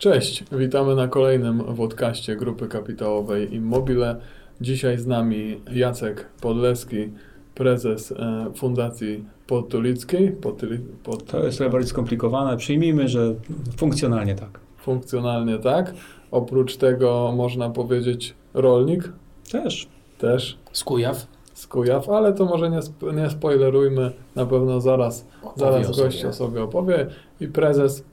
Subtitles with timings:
[0.00, 4.16] Cześć, witamy na kolejnym podcaście Grupy Kapitałowej Immobile.
[4.60, 7.08] Dzisiaj z nami Jacek Podleski,
[7.54, 10.30] prezes e, Fundacji Podtulickiej.
[10.30, 11.24] Podtyli, pod...
[11.24, 12.56] To jest trochę bardziej skomplikowane.
[12.56, 13.34] Przyjmijmy, że
[13.76, 14.60] funkcjonalnie tak.
[14.76, 15.94] Funkcjonalnie tak.
[16.30, 19.12] Oprócz tego można powiedzieć rolnik.
[19.52, 19.88] Też.
[20.18, 20.58] Też.
[20.72, 21.26] Z Kujaw.
[21.54, 24.12] Z Kujaw, ale to może nie, sp- nie spoilerujmy.
[24.36, 27.06] Na pewno zaraz, Opowie zaraz gość o sobie opowie.
[27.40, 28.04] I prezes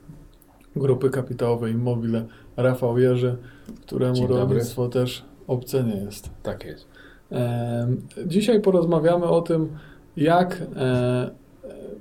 [0.76, 2.24] Grupy Kapitałowej Immobile
[2.56, 3.36] Rafał Jerzy,
[3.82, 6.30] któremu rolnictwo też obce nie jest.
[6.42, 6.86] Tak jest.
[7.30, 9.68] Em, Dzisiaj porozmawiamy o tym,
[10.16, 11.30] jak e,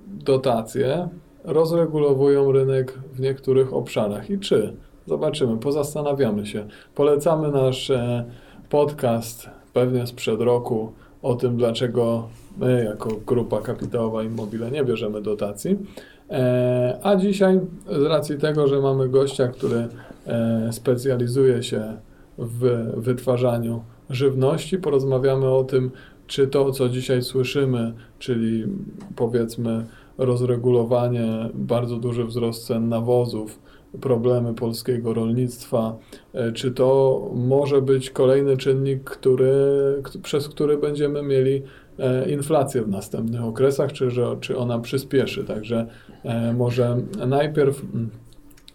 [0.08, 1.09] dotacje
[1.44, 4.73] rozregulowują rynek w niektórych obszarach i czy.
[5.08, 6.68] Zobaczymy, pozastanawiamy się.
[6.95, 8.26] Polecamy nasz e,
[8.70, 15.78] podcast pewnie sprzed roku o tym, dlaczego my jako grupa kapitałowa Immobile nie bierzemy dotacji.
[16.30, 17.59] E, A dzisiaj
[17.90, 19.88] z racji tego, że mamy gościa, który
[20.27, 21.98] e, specjalizuje się
[22.38, 25.92] w wytwarzaniu żywności, porozmawiamy o tym,
[26.28, 28.66] czy to, co dzisiaj słyszymy, czyli
[29.16, 29.86] powiedzmy
[30.17, 33.59] rozregulowanie, bardzo duży wzrost cen nawozów,
[34.02, 35.97] problemy polskiego rolnictwa,
[36.34, 39.53] e, czy to może być kolejny czynnik, który,
[40.23, 41.64] przez który będziemy mieli
[42.30, 45.44] inflację w następnych okresach, czy, że, czy ona przyspieszy.
[45.44, 45.88] Także
[46.23, 48.09] e, może najpierw mm,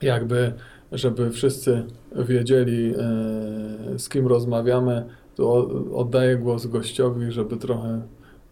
[0.02, 0.52] jakby,
[0.92, 1.84] żeby wszyscy
[2.16, 8.02] wiedzieli, e, z kim rozmawiamy, to oddaję głos gościowi, żeby trochę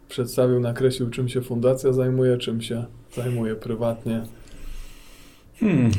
[0.09, 4.23] przedstawił, nakreślił, czym się fundacja zajmuje, czym się zajmuje prywatnie.
[5.59, 5.91] Hmm.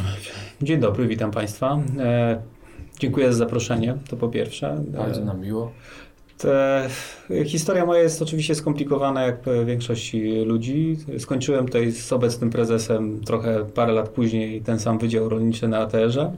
[0.62, 1.80] Dzień dobry, witam Państwa.
[1.98, 2.42] E,
[2.98, 4.84] dziękuję za zaproszenie, to po pierwsze.
[4.88, 5.72] Bardzo E, nam miło.
[6.42, 6.88] Te,
[7.44, 10.96] historia moja jest oczywiście skomplikowana, jak większości ludzi.
[11.18, 16.32] Skończyłem tutaj z obecnym prezesem trochę parę lat później ten sam Wydział Rolniczy na ATR-ze.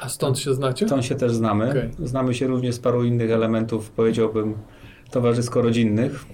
[0.00, 0.86] A stąd się znacie?
[0.86, 1.70] Stąd się też znamy.
[1.70, 1.90] Okej.
[2.08, 4.54] Znamy się również z paru innych elementów, powiedziałbym,
[5.10, 6.24] towarzysko-rodzinnych.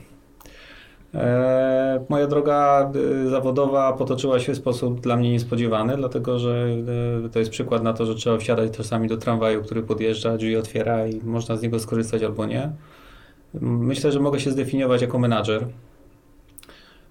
[1.15, 2.91] E, moja droga
[3.25, 6.67] e, zawodowa potoczyła się w sposób dla mnie niespodziewany, dlatego że
[7.25, 10.57] e, to jest przykład na to, że trzeba wsiadać czasami do tramwaju, który podjeżdża, drzwi
[10.57, 12.73] otwiera i można z niego skorzystać albo nie.
[13.61, 15.67] Myślę, że mogę się zdefiniować jako menadżer.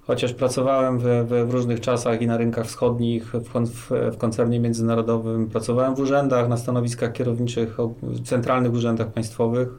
[0.02, 5.48] Chociaż pracowałem we, w różnych czasach i na rynkach wschodnich, w, w, w koncernie międzynarodowym,
[5.48, 9.70] pracowałem w urzędach, na stanowiskach kierowniczych, w centralnych urzędach państwowych.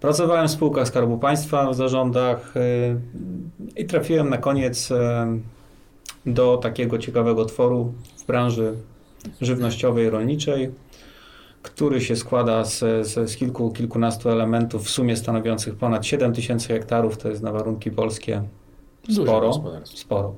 [0.00, 2.60] Pracowałem w spółkach Skarbu Państwa, w zarządach y,
[3.76, 4.96] i trafiłem na koniec y,
[6.26, 8.74] do takiego ciekawego tworu w branży
[9.40, 10.70] żywnościowej, rolniczej,
[11.62, 16.68] który się składa z, z, z kilku, kilkunastu elementów, w sumie stanowiących ponad 7 tysięcy
[16.68, 18.42] hektarów, to jest na warunki polskie
[19.12, 19.52] sporo.
[19.84, 20.34] Sporo.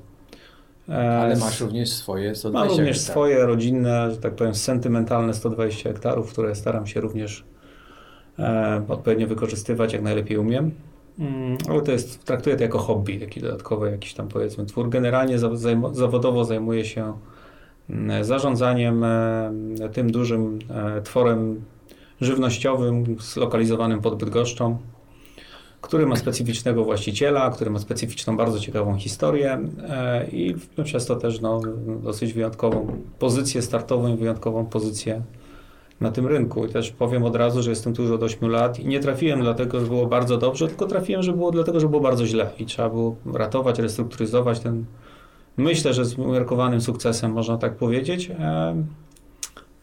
[0.88, 3.10] E, Ale z- masz również swoje 120 Mam również hektarów.
[3.12, 7.44] swoje rodzinne, że tak powiem, sentymentalne 120 hektarów, które staram się również
[8.38, 10.70] e, odpowiednio wykorzystywać, jak najlepiej umiem.
[11.18, 14.88] Mm, ale to jest, traktuję to jako hobby, taki dodatkowy jakiś tam powiedzmy twór.
[14.88, 15.38] Generalnie
[15.92, 17.12] zawodowo zajmuję się
[18.20, 21.64] zarządzaniem e, tym dużym e, tworem
[22.20, 24.78] żywnościowym zlokalizowanym pod Bydgoszczą,
[25.80, 30.54] który ma specyficznego właściciela, który ma specyficzną, bardzo ciekawą historię e, i
[30.84, 31.60] przez to też no,
[32.02, 35.22] dosyć wyjątkową pozycję startową i wyjątkową pozycję
[36.00, 36.66] na tym rynku.
[36.66, 39.40] I też powiem od razu, że jestem tu już od 8 lat i nie trafiłem
[39.40, 42.66] dlatego, że było bardzo dobrze, tylko trafiłem, że było dlatego, że było bardzo źle i
[42.66, 44.84] trzeba było ratować, restrukturyzować ten,
[45.56, 48.30] myślę, że z umiarkowanym sukcesem, można tak powiedzieć.
[48.30, 48.84] E,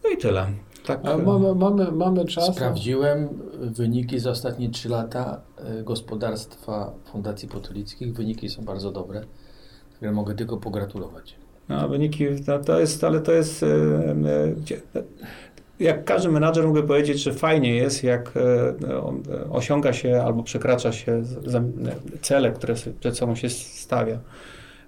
[0.03, 0.47] No i tyle.
[0.85, 2.56] Tak, mamy, mamy, mamy czas.
[2.56, 8.13] Sprawdziłem wyniki za ostatnie 3 lata e, gospodarstwa Fundacji Potulickich.
[8.13, 9.22] Wyniki są bardzo dobre.
[9.91, 11.35] Także mogę tylko pogratulować.
[11.69, 13.68] No, wyniki, no, to jest, ale to jest, e,
[15.79, 18.31] jak każdy menadżer mogę powiedzieć, że fajnie jest, jak
[19.52, 21.24] osiąga się albo przekracza się
[22.22, 24.19] cele, które sobie przed sobą się stawia.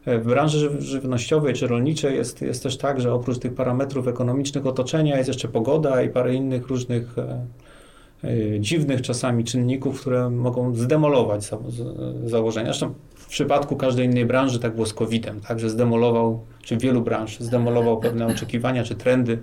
[0.06, 4.08] E, W branży żyw- żywnościowej czy rolniczej jest, jest też tak, że oprócz tych parametrów
[4.08, 7.46] ekonomicznych otoczenia jest jeszcze pogoda i parę innych różnych e,
[8.24, 11.50] e, dziwnych czasami czynników, które mogą zdemolować
[12.26, 12.66] założenia.
[12.66, 17.02] Zresztą w przypadku każdej innej branży tak było z COVID-em, tak, że zdemolował, czy wielu
[17.02, 19.40] branż zdemolował pewne oczekiwania czy trendy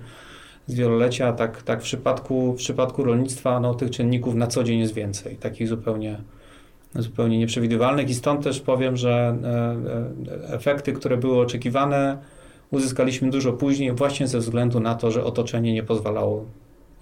[0.66, 4.78] z wielolecia, tak, tak w, przypadku, w przypadku rolnictwa no, tych czynników na co dzień
[4.78, 6.18] jest więcej, takich zupełnie,
[6.94, 12.18] zupełnie nieprzewidywalnych i stąd też powiem, że e, e, efekty, które były oczekiwane,
[12.70, 16.44] uzyskaliśmy dużo później właśnie ze względu na to, że otoczenie nie pozwalało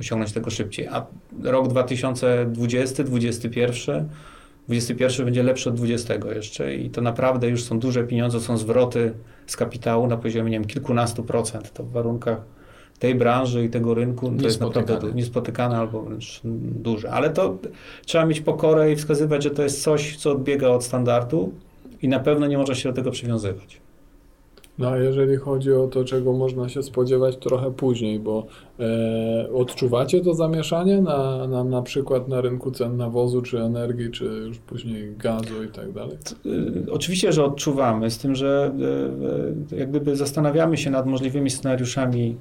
[0.00, 0.86] osiągnąć tego szybciej.
[0.86, 1.06] A
[1.42, 4.08] rok 2020, 2021,
[4.68, 9.12] 21 będzie lepszy od 20 jeszcze i to naprawdę już są duże pieniądze, są zwroty
[9.46, 11.72] z kapitału na poziomie nie wiem, kilkunastu procent.
[11.72, 12.55] To w warunkach
[12.98, 15.76] tej branży i tego rynku to jest naprawdę Niespotykane.
[15.76, 17.10] albo wręcz duże.
[17.10, 17.58] Ale to
[18.06, 21.52] trzeba mieć pokorę i wskazywać, że to jest coś, co odbiega od standardu
[22.02, 23.80] i na pewno nie można się do tego przywiązywać.
[24.78, 28.46] No a jeżeli chodzi o to, czego można się spodziewać trochę później, bo
[28.80, 34.24] e, odczuwacie to zamieszanie na, na, na przykład na rynku cen nawozu, czy energii, czy
[34.24, 36.16] już później gazu i tak dalej?
[36.46, 38.72] Y, Oczywiście, że odczuwamy, z tym, że
[39.72, 42.36] y, jak gdyby zastanawiamy się nad możliwymi scenariuszami,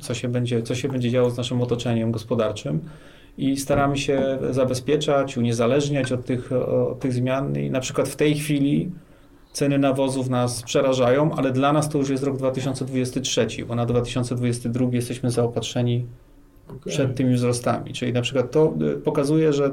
[0.00, 2.80] co się będzie, co się będzie działo z naszym otoczeniem gospodarczym
[3.38, 8.34] i staramy się zabezpieczać, uniezależniać od tych, od tych zmian i na przykład w tej
[8.34, 8.90] chwili
[9.56, 14.86] ceny nawozów nas przerażają, ale dla nas to już jest rok 2023, bo na 2022
[14.92, 16.06] jesteśmy zaopatrzeni
[16.68, 16.92] Okej.
[16.92, 17.92] przed tymi wzrostami.
[17.92, 19.72] Czyli na przykład to y, pokazuje, że y,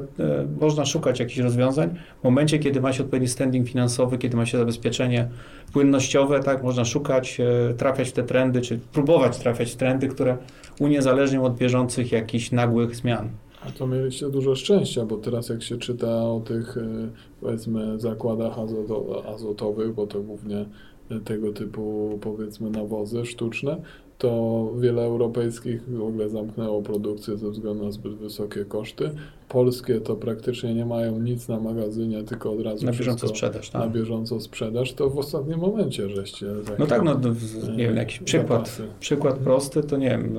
[0.60, 4.58] można szukać jakichś rozwiązań w momencie, kiedy ma się odpowiedni standing finansowy, kiedy ma się
[4.58, 5.28] zabezpieczenie
[5.72, 7.40] płynnościowe, tak, można szukać,
[7.70, 10.36] y, trafiać w te trendy, czy próbować trafiać w trendy, które
[10.80, 13.28] uniezależnią od bieżących jakichś nagłych zmian.
[13.66, 17.08] A to mieliście dużo szczęścia, bo teraz jak się czyta o tych, e,
[17.40, 20.66] powiedzmy, zakładach azoto, azotowych, bo to głównie
[21.10, 23.82] e, tego typu, powiedzmy, nawozy sztuczne,
[24.18, 29.10] to wiele europejskich w ogóle zamknęło produkcję ze względu na zbyt wysokie koszty.
[29.48, 33.72] Polskie to praktycznie nie mają nic na magazynie, tylko od razu Na bieżąco sprzedaż.
[33.72, 33.92] na Tak.
[33.92, 34.92] bieżąco sprzedaż.
[34.92, 36.46] To w ostatnim momencie żeście...
[36.78, 38.82] No tak, no w- nie wiem, jakiś przykład, Zapasy.
[39.00, 40.38] przykład prosty, to nie wiem,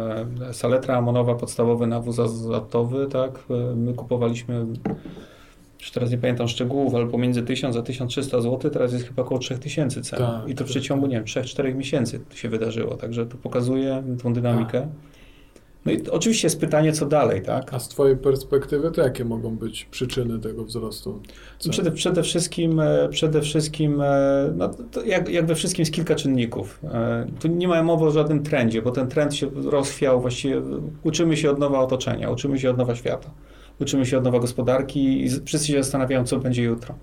[0.50, 4.66] e, saletra amonowa, podstawowy nawóz azotowy, tak, e, my kupowaliśmy,
[5.86, 9.40] już teraz nie pamiętam szczegółów, ale pomiędzy 1000 a 1300 zł, teraz jest chyba około
[9.40, 10.20] 3000 cen.
[10.20, 14.04] Tak, I to w tak, przeciągu, nie wiem, 3-4 miesięcy się wydarzyło, także to pokazuje
[14.24, 14.88] tą dynamikę.
[15.86, 17.74] No i oczywiście jest pytanie, co dalej, tak?
[17.74, 21.22] A z Twojej perspektywy, to jakie mogą być przyczyny tego wzrostu?
[21.60, 21.72] cen?
[21.72, 24.72] Przede, przede wszystkim, e, przede wszystkim e, no,
[25.06, 26.80] jak, jak we wszystkim jest kilka czynników.
[26.84, 30.62] E, Tu nie ma mowy o żadnym trendzie, bo ten trend się rozchwiał właściwie.
[31.04, 33.32] Uczymy się od nowa otoczenia, uczymy się od nowa świata,
[33.80, 36.95] uczymy się od nowa gospodarki i wszyscy się zastanawiają, co będzie jutro.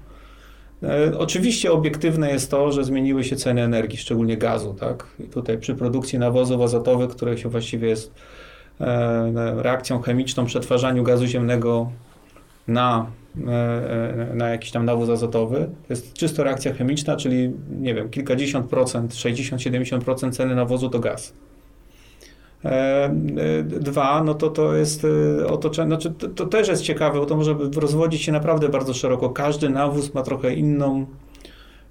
[0.82, 5.06] E, Oczywiście obiektywne jest to, że zmieniły się ceny energii, szczególnie gazu, tak?
[5.20, 8.14] I tutaj przy produkcji nawozów azotowych, które się właściwie jest
[8.80, 11.90] e, reakcją chemiczną, przetwarzaniu gazu ziemnego
[12.68, 13.06] na,
[13.48, 15.58] e, na jakiś tam nawóz azotowy.
[15.58, 21.32] To jest czysto reakcja chemiczna, czyli nie wiem, kilkadziesiąt procent, 60-70% ceny nawozu to gaz.
[22.64, 25.06] E, e, Dwa, no to to jest
[25.40, 28.94] e, otoczenie, znaczy to, to też jest ciekawe, bo to może rozwodzić się naprawdę bardzo
[28.94, 29.30] szeroko.
[29.30, 31.06] Każdy nawóz ma trochę inną,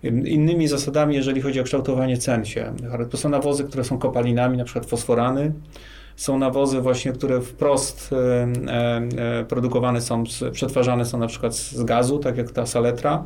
[0.03, 2.73] innymi zasadami, jeżeli chodzi o kształtowanie cen się.
[3.09, 5.53] To są nawozy, które są kopalinami, na przykład fosforany.
[6.15, 8.09] Są nawozy właśnie, które wprost
[9.47, 13.23] produkowane są, przetwarzane są na przykład z gazu, tak jak ta saletra.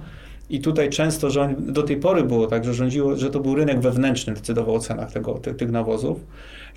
[0.50, 1.28] I tutaj często
[1.58, 5.12] do tej pory było tak, że rządziło, że to był rynek wewnętrzny, decydował o cenach
[5.12, 6.20] tego, ty, tych nawozów.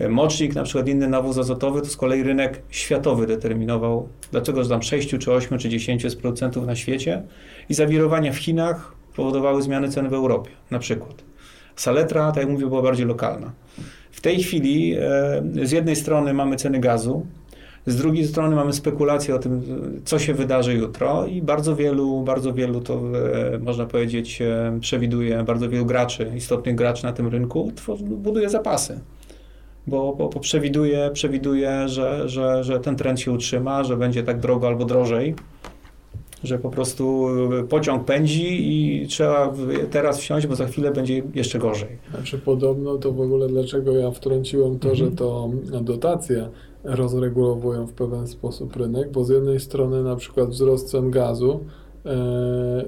[0.09, 5.15] Mocznik, na przykład inny nawóz azotowy, to z kolei rynek światowy determinował, dlaczego tam 6
[5.19, 7.23] czy 8 czy 10 jest producentów na świecie
[7.69, 11.25] i zawirowania w Chinach powodowały zmiany cen w Europie, na przykład.
[11.77, 13.53] Saletra, tak jak mówię, była bardziej lokalna.
[14.13, 17.27] W tej chwili e, z jednej strony mamy ceny gazu,
[17.87, 19.63] z drugiej strony mamy spekulacje o tym,
[20.05, 23.03] co się wydarzy jutro i bardzo wielu, bardzo wielu to
[23.55, 29.01] e, można powiedzieć e, przewiduje, bardzo wielu graczy, istotnych graczy na tym rynku buduje zapasy.
[29.89, 34.41] Bo, bo, bo przewiduje, przewiduje że, że, że ten trend się utrzyma, że będzie tak
[34.41, 35.35] drogo albo drożej,
[36.45, 37.29] że po prostu
[37.61, 39.53] e, pociąg pędzi i trzeba
[39.91, 41.99] teraz wsiąść, bo za chwilę będzie jeszcze gorzej.
[42.11, 44.97] Znaczy podobno to w ogóle dlaczego ja wtrąciłem to, Mhm.
[44.97, 45.51] że to
[45.83, 46.49] dotacje
[46.85, 51.61] rozregulowują w pewien sposób rynek, bo z jednej strony na przykład wzrost cen gazu
[52.07, 52.85] e,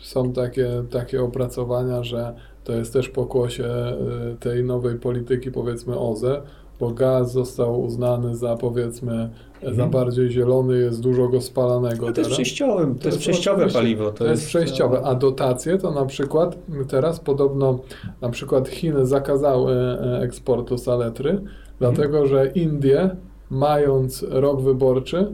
[0.00, 3.96] są takie, takie opracowania, że to jest też pokłosie e,
[4.40, 6.42] tej nowej polityki powiedzmy OZE,
[6.80, 9.30] bo gaz został uznany za powiedzmy
[9.62, 9.90] za Mhm.
[9.90, 14.12] bardziej zielony, jest dużo go spalanego No to jest przejściowe, to, jest przejściowe paliwo.
[14.12, 17.78] To, jest przejściowe, a dotacje to na przykład teraz podobno
[18.20, 21.40] na przykład Chiny zakazały e, eksportu saletry,
[21.78, 23.16] dlatego że Indie,
[23.50, 25.26] mając rok wyborczy,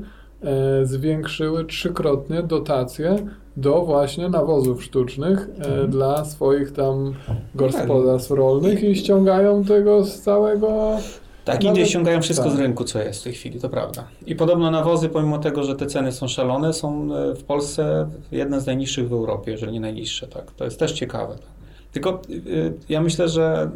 [0.42, 3.26] e, zwiększyły trzykrotnie dotacje
[3.58, 5.90] do właśnie nawozów sztucznych e, Mhm.
[5.90, 7.14] dla swoich tam
[7.54, 10.96] gospodarstw rolnych i ściągają tego z całego
[11.44, 12.56] Tak, Indie ściągają wszystko tak.
[12.56, 14.04] z rynku, co jest w tej chwili, to prawda.
[14.26, 18.60] I podobno nawozy, pomimo tego, że te ceny są szalone, są e, w Polsce jedne
[18.60, 20.26] z najniższych w Europie, jeżeli nie najniższe.
[20.26, 20.50] Tak.
[20.50, 21.34] To jest też ciekawe.
[21.34, 21.58] Tak.
[21.92, 23.70] Tylko y, ja myślę, że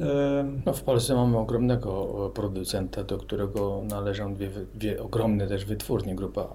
[0.49, 5.65] y, No, w Polsce mamy ogromnego e, producenta, do którego należą dwie, dwie ogromne też
[5.65, 6.47] wytwórnie, grupa e,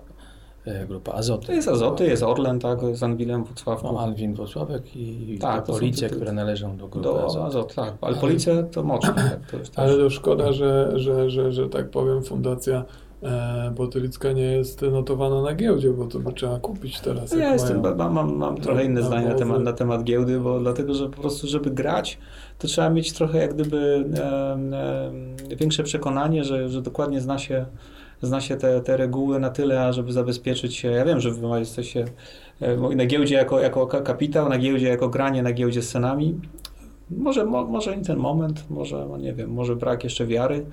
[0.88, 1.48] grupa Azoty.
[1.48, 3.94] To jest Azoty, jest Orlen, tak, z Anwilem w Wrocławku.
[3.94, 7.46] No, Alwin Włocławek i Tak, Police, które należą do grupy Do Azoty.
[7.46, 7.94] Azot, tak.
[8.02, 9.14] Ale Police to mocno.
[9.14, 12.86] Tak, to jest Ale to szkoda, że, że, że, że tak powiem, Fundacja
[13.24, 17.32] e, Botylicka nie jest notowana na giełdzie, bo to by trzeba kupić teraz.
[17.32, 17.96] Ja jestem, mają.
[17.96, 21.10] mam, mam, mam trochę inne na zdanie na temat, na temat giełdy, bo dlatego, że
[21.10, 22.18] po prostu, żeby grać,
[22.60, 24.06] to trzeba mieć trochę jak gdyby
[24.54, 27.66] em, em, większe przekonanie, że, że dokładnie zna się,
[28.22, 30.92] zna się te, te reguły na tyle, ażeby zabezpieczyć się.
[30.92, 32.06] Ja wiem, że wy jesteście
[32.62, 36.36] e, na giełdzie jako, jako ka- kapitał, na giełdzie jako granie, na giełdzie z cenami.
[37.12, 40.66] Może, mo, może nie ten moment, może, no nie wiem, może brak jeszcze wiary,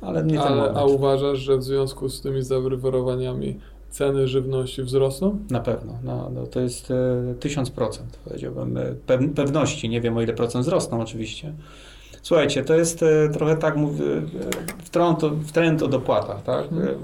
[0.00, 0.76] ale nie ten Ale, moment.
[0.76, 3.58] a uważasz, że w związku z tymi zawrywarowaniami
[3.90, 5.38] ceny żywności wzrosną?
[5.50, 5.92] Na pewno.
[6.04, 6.94] No, no to jest e,
[7.40, 8.76] tysiąc procent, powiedziałbym.
[8.76, 9.88] e, pew- pewności.
[9.88, 11.52] Nie wiem, o ile procent wzrosną oczywiście.
[12.22, 14.20] Słuchajcie, to jest e, trochę tak, mówię, e,
[14.84, 16.64] w trend, w trend o dopłatach, tak?
[16.72, 16.96] Mhm.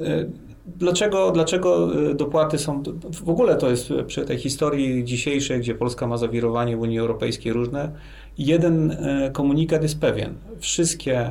[0.00, 0.44] E,
[0.76, 2.82] Dlaczego, dlaczego dopłaty są.
[3.24, 7.52] W ogóle to jest przy tej historii dzisiejszej, gdzie Polska ma zawirowanie w Unii Europejskiej
[7.52, 7.92] różne.
[8.38, 8.96] Jeden
[9.32, 10.34] komunikat jest pewien.
[10.58, 11.30] Wszystkie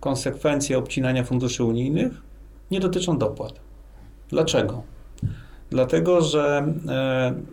[0.00, 2.12] konsekwencje obcinania funduszy unijnych
[2.70, 3.52] nie dotyczą dopłat.
[4.28, 4.82] Dlaczego?
[5.70, 6.74] Dlatego, że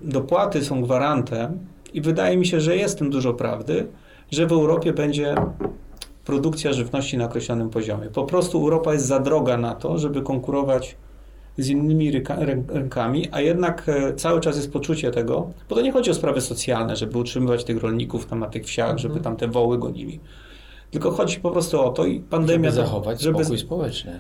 [0.04, 1.60] dopłaty są gwarantem
[1.94, 3.88] i wydaje mi się, że jest w tym dużo prawdy,
[4.32, 5.36] że w Europie będzie
[6.26, 8.08] produkcja żywności na określonym poziomie.
[8.08, 10.96] Po prostu Europa jest za droga na to, żeby konkurować
[11.58, 12.12] z innymi
[12.68, 16.42] rynkami, a jednak e, cały czas jest poczucie tego, bo to nie chodzi o sprawy
[16.42, 19.24] socjalne, żeby utrzymywać tych rolników tam na tych wsiach, żeby Mhm.
[19.24, 20.20] tam te woły gonili.
[20.92, 22.72] Tylko chodzi po prostu o to i pandemia...
[22.72, 24.20] Żeby zachować żeby- spokój społeczny.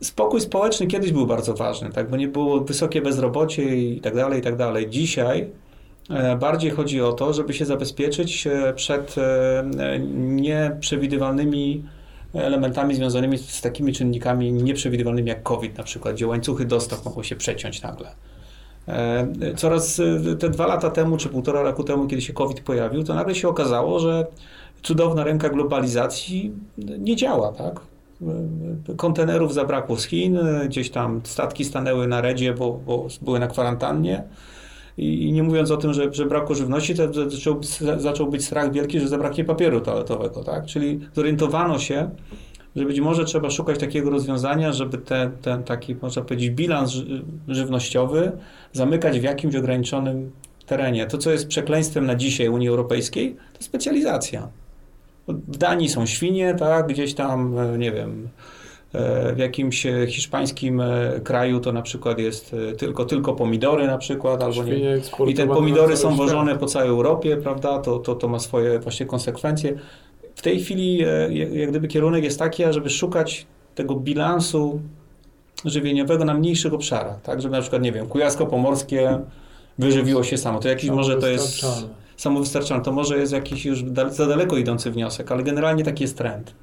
[0.00, 4.38] Spokój społeczny kiedyś był bardzo ważny, tak, bo nie było wysokie bezrobocie i tak dalej,
[4.40, 4.90] i tak dalej.
[4.90, 5.50] Dzisiaj
[6.40, 11.84] bardziej chodzi o to, żeby się zabezpieczyć e, przed e, e, nieprzewidywalnymi
[12.34, 17.36] elementami związanymi z takimi czynnikami nieprzewidywalnymi jak COVID na przykład, gdzie łańcuchy dostaw mogą się
[17.36, 18.08] przeciąć nagle.
[18.88, 23.04] E, Coraz e, te dwa lata temu, czy półtora roku temu, kiedy się COVID pojawił,
[23.04, 24.26] to nagle się okazało, że
[24.82, 27.80] cudowna ręka globalizacji nie działa, tak?
[28.88, 33.38] E, Kontenerów zabrakło z Chin, e, gdzieś tam statki stanęły na redzie, bo, bo były
[33.38, 34.24] na kwarantannie.
[35.00, 37.60] I, nie mówiąc o tym, że, że brakło żywności, to zaczął,
[37.96, 40.66] zaczął być strach wielki, że zabraknie papieru toaletowego, tak?
[40.66, 42.10] Czyli zorientowano się,
[42.76, 47.22] że być może trzeba szukać takiego rozwiązania, żeby ten, ten taki, można powiedzieć, bilans ży-
[47.48, 48.32] żywnościowy
[48.72, 50.30] zamykać w jakimś ograniczonym
[50.66, 51.06] terenie.
[51.06, 54.48] To, co jest przekleństwem na dzisiaj Unii Europejskiej, to specjalizacja.
[55.28, 58.28] W Danii są świnie, tak, gdzieś tam, e, nie wiem,
[59.34, 63.98] w jakimś e, hiszpańskim e, kraju to na przykład jest e, tylko, tylko pomidory na
[63.98, 67.78] przykład, albo nie, i te pomidory są wożone po całej Europie, prawda?
[67.78, 69.74] To, to, to ma swoje właśnie konsekwencje.
[70.34, 74.80] W tej chwili e, jak gdyby kierunek jest taki, żeby szukać tego bilansu
[75.64, 77.42] żywieniowego na mniejszych obszarach, tak?
[77.42, 79.18] Żeby na przykład, nie wiem, Kujawsko-Pomorskie
[79.78, 80.60] wyżywiło się samo.
[80.60, 81.66] To jakiś może to jest
[82.16, 82.84] Samowystarczalne.
[82.84, 86.54] To może jest jakiś już za daleko idący wniosek, ale generalnie taki jest trend.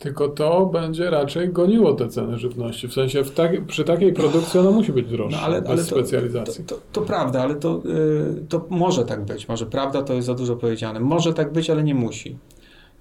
[0.00, 2.88] Tylko to będzie raczej goniło te ceny żywności.
[2.88, 5.78] W sensie w tak, przy takiej produkcji ona musi być droższa, No, ale, bez ale
[5.78, 6.64] to, specjalizacji.
[6.64, 9.48] To, to, to prawda, ale to, y, to może tak być.
[9.48, 11.00] Może prawda to jest za dużo powiedziane.
[11.00, 12.36] Może tak być, ale nie musi.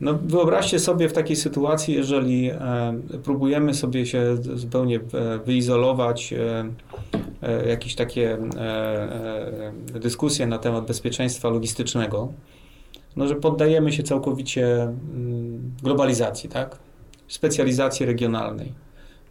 [0.02, 2.58] No, wyobraźcie sobie w takiej sytuacji, jeżeli e,
[3.24, 6.66] próbujemy sobie się zupełnie e, wyizolować, e,
[7.42, 12.34] e, jakieś takie e, dyskusje na temat bezpieczeństwa logistycznego,
[13.16, 16.89] no, że poddajemy się całkowicie mm, globalizacji, tak?
[17.30, 18.74] Specjalizacji regionalnej.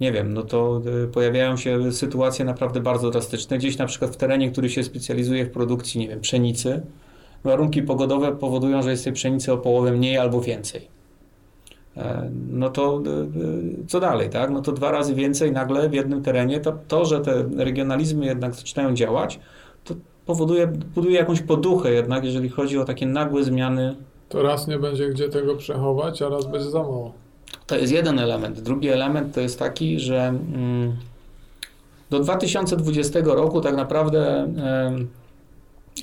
[0.00, 3.58] Nie wiem, no to y, pojawiają się sytuacje naprawdę bardzo drastyczne.
[3.58, 6.82] Gdzieś na przykład w terenie, który się specjalizuje w produkcji, nie wiem, pszenicy,
[7.44, 10.88] warunki pogodowe powodują, że jest tej pszenicy o połowę mniej albo więcej.
[11.96, 13.10] E, No to y,
[13.82, 14.50] y, co dalej, tak?
[14.50, 16.60] No to dwa razy więcej nagle w jednym terenie.
[16.60, 19.40] To, to że te regionalizmy jednak zaczynają działać,
[19.84, 19.94] to
[20.26, 23.96] powoduje, buduje jakąś poduchę jednak, jeżeli chodzi o takie nagłe zmiany
[24.28, 27.12] To raz nie będzie gdzie tego przechować, a raz będzie za mało.
[27.68, 28.60] To jest jeden element.
[28.60, 30.96] Drugi element to jest taki, że mm,
[32.10, 34.48] do 2020 roku tak naprawdę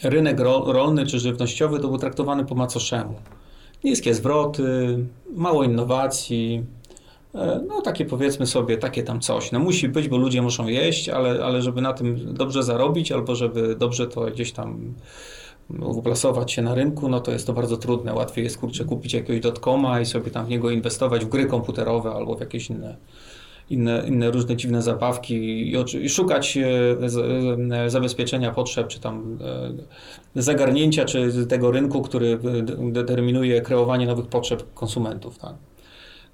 [0.03, 3.15] rynek ro, rolny czy żywnościowy to był traktowany po macoszemu.
[3.83, 4.97] Niskie zwroty,
[5.35, 6.63] mało innowacji,
[7.35, 9.51] e, no takie powiedzmy sobie, takie tam coś.
[9.51, 13.35] No musi być, bo ludzie muszą jeść, ale, ale żeby na tym dobrze zarobić albo
[13.35, 14.93] żeby dobrze to gdzieś tam
[15.69, 18.13] uplasować się na rynku, no to jest to bardzo trudne.
[18.13, 22.11] Łatwiej jest kurczę kupić jakiegoś dotkoma i sobie tam w niego inwestować w gry komputerowe
[22.11, 22.97] albo w jakieś inne,
[23.69, 26.61] inne, inne różne dziwne zabawki i, i szukać e,
[27.09, 27.17] z,
[27.73, 29.37] e, zabezpieczenia potrzeb, czy tam
[30.35, 35.37] e, zagarnięcia, czy tego rynku, który e, de- determinuje kreowanie nowych potrzeb konsumentów.
[35.37, 35.53] Tak?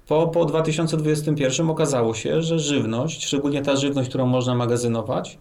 [0.06, 5.38] Po, po 2021 okazało się, że żywność, szczególnie ta żywność, którą można magazynować,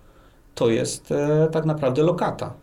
[0.55, 2.53] to jest e, tak naprawdę lokata.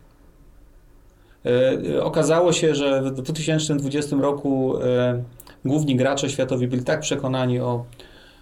[1.45, 5.23] E, okazało się, że w 2020 roku e,
[5.65, 7.85] główni gracze światowi byli tak przekonani o,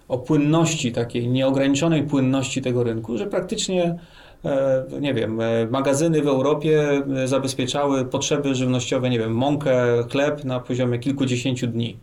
[0.08, 4.00] o płynności, takiej nieograniczonej płynności tego rynku, że praktycznie
[4.46, 10.46] e, nie wiem, e, magazyny w Europie e, zabezpieczały potrzeby żywnościowe, nie wiem, mąkę, chleb
[10.46, 11.98] na poziomie kilkudziesięciu dni.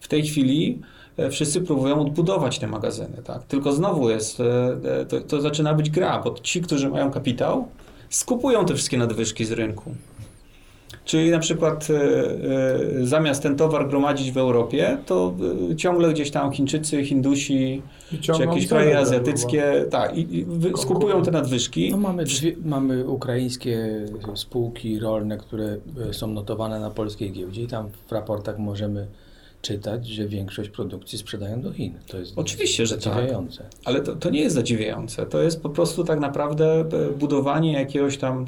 [0.00, 0.80] W tej chwili
[1.16, 3.42] e, wszyscy próbują odbudować te magazyny, tak?
[3.42, 4.44] Tylko znowu jest, e,
[5.00, 7.68] e, to, to zaczyna być gra, bo ci, którzy mają kapitał,
[8.14, 9.94] skupują te wszystkie nadwyżki z rynku.
[11.04, 11.94] Czyli na przykład e,
[13.00, 15.34] e, zamiast ten towar gromadzić w Europie, to
[15.72, 17.82] e, ciągle gdzieś tam Chińczycy, Hindusi,
[18.20, 21.90] czy jakieś kraje azjatyckie, tak, i, i skupują te nadwyżki.
[21.90, 25.76] No mamy, dwie, mamy ukraińskie spółki rolne, które
[26.12, 29.06] są notowane na polskiej giełdzie i tam w raportach możemy
[29.62, 31.94] czytać, że większość produkcji sprzedają do Chin.
[32.06, 33.24] To jest Oczywiście, że tak.
[33.84, 35.26] Ale to, to nie jest zadziwiające.
[35.26, 36.84] To jest po prostu tak naprawdę e,
[37.18, 38.46] budowanie jakiegoś tam.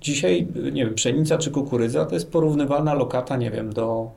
[0.00, 4.10] Dzisiaj, nie wiem, pszenica czy kukurydza to jest porównywalna lokata, nie wiem, do,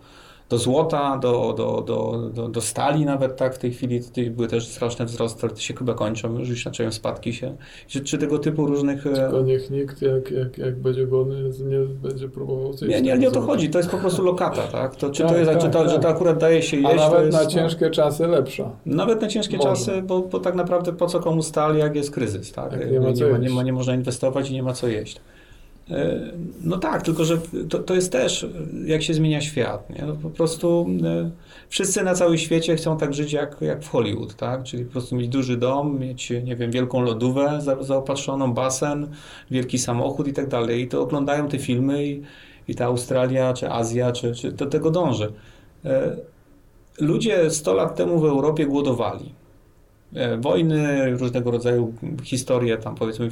[0.49, 3.55] do złota, do, do, do, do, do stali nawet, tak.
[3.55, 6.63] W tej chwili tutaj były też straszne wzrosty, ale to się chyba kończą, już już
[6.63, 7.55] zaczynają spadki się.
[7.87, 9.07] Czy, czy tego typu różnych.
[9.07, 12.93] e, Tylko niech nikt, jak, jak, jak będzie głodny, nie będzie próbował zjeść.
[12.93, 14.95] Nie, nie, nie o to chodzi, to jest po prostu lokata, tak?
[14.95, 15.89] To, czy, Tak, to jest, tak, czy, to, tak.
[15.89, 18.71] że to akurat daje się A jeść, to nawet jest, na no, ciężkie czasy lepsza.
[18.85, 19.69] Nawet na ciężkie Może.
[19.69, 22.71] czasy, bo, bo tak naprawdę po co komu stali, jak jest kryzys, tak?
[22.71, 25.21] Jak Nie, ma nie, ma, nie, ma, nie można inwestować i nie ma co jeść.
[25.91, 26.19] E,
[26.63, 27.37] No tak, tylko że
[27.69, 28.47] to, to jest też,
[28.85, 30.05] jak się zmienia świat, nie?
[30.05, 31.31] No po prostu e,
[31.69, 34.63] wszyscy na całym świecie chcą tak żyć jak, jak w Hollywood, tak?
[34.63, 39.07] Czyli po prostu mieć duży dom, mieć, nie wiem, wielką lodówę za, zaopatrzoną, basen,
[39.51, 40.81] wielki samochód i tak dalej.
[40.81, 42.21] I to oglądają te filmy i,
[42.67, 45.33] i ta Australia, czy Azja, czy, czy do tego dąży.
[45.85, 46.17] E,
[46.99, 49.38] Ludzie 100 lat temu w Europie głodowali.
[50.15, 53.29] E, Wojny, różnego rodzaju historie, tam powiedzmy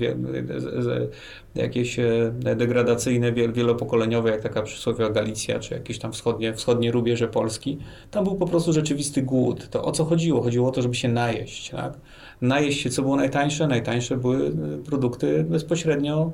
[0.58, 1.12] z,
[1.56, 7.28] jakieś e, degradacyjne, wiel- wielopokoleniowe, jak taka przysłowiowa Galicja, czy jakieś tam wschodnie, wschodnie rubieże
[7.28, 7.78] Polski.
[8.12, 9.70] Tam był po prostu rzeczywisty głód.
[9.70, 10.42] To o co chodziło?
[10.44, 11.70] Chodziło o to, żeby się najeść.
[11.70, 11.94] Tak?
[12.42, 13.68] Najeść się, co było najtańsze?
[13.68, 14.52] Najtańsze były e,
[14.86, 16.32] produkty bezpośrednio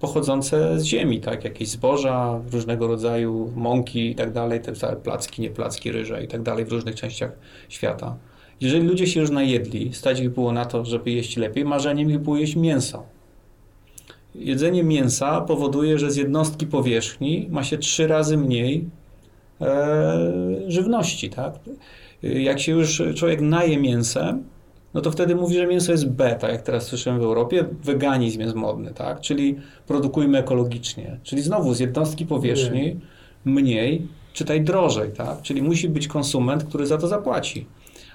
[0.00, 1.44] pochodzące z ziemi, tak?
[1.44, 6.42] Jakieś zboża, różnego rodzaju mąki i tak dalej, te placki, nie placki, ryże i tak
[6.42, 7.30] dalej w różnych częściach
[7.68, 8.16] świata.
[8.60, 12.18] Jeżeli ludzie się już najedli, stać ich było na to, żeby jeść lepiej, marzeniem ich
[12.18, 13.06] było jeść mięso.
[14.34, 18.84] Jedzenie mięsa powoduje, że z jednostki powierzchni ma się trzy razy mniej
[19.60, 20.18] e,
[20.68, 21.54] żywności, tak?
[22.22, 24.44] Jak się już człowiek naje mięsem,
[24.94, 28.54] no to wtedy mówi, że mięso jest beta, jak teraz słyszymy w Europie, weganizm jest
[28.54, 29.20] modny, tak?
[29.20, 31.18] Czyli produkujmy ekologicznie.
[31.22, 32.96] Czyli znowu z jednostki powierzchni
[33.44, 35.42] mniej, czytaj drożej, tak?
[35.42, 37.66] Czyli musi być konsument, który za to zapłaci.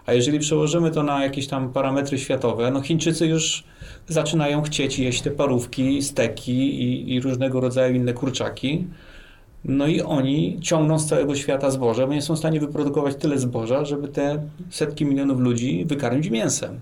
[0.06, 3.64] A jeżeli przełożymy to na jakieś tam parametry światowe, no Chińczycy już
[4.08, 8.88] zaczynają chcieć jeść te parówki, steki i, i różnego rodzaju inne kurczaki.
[9.66, 13.38] No i oni ciągną z całego świata zboże, bo nie są w stanie wyprodukować tyle
[13.38, 16.80] zboża, żeby te setki milionów ludzi wykarmić mięsem.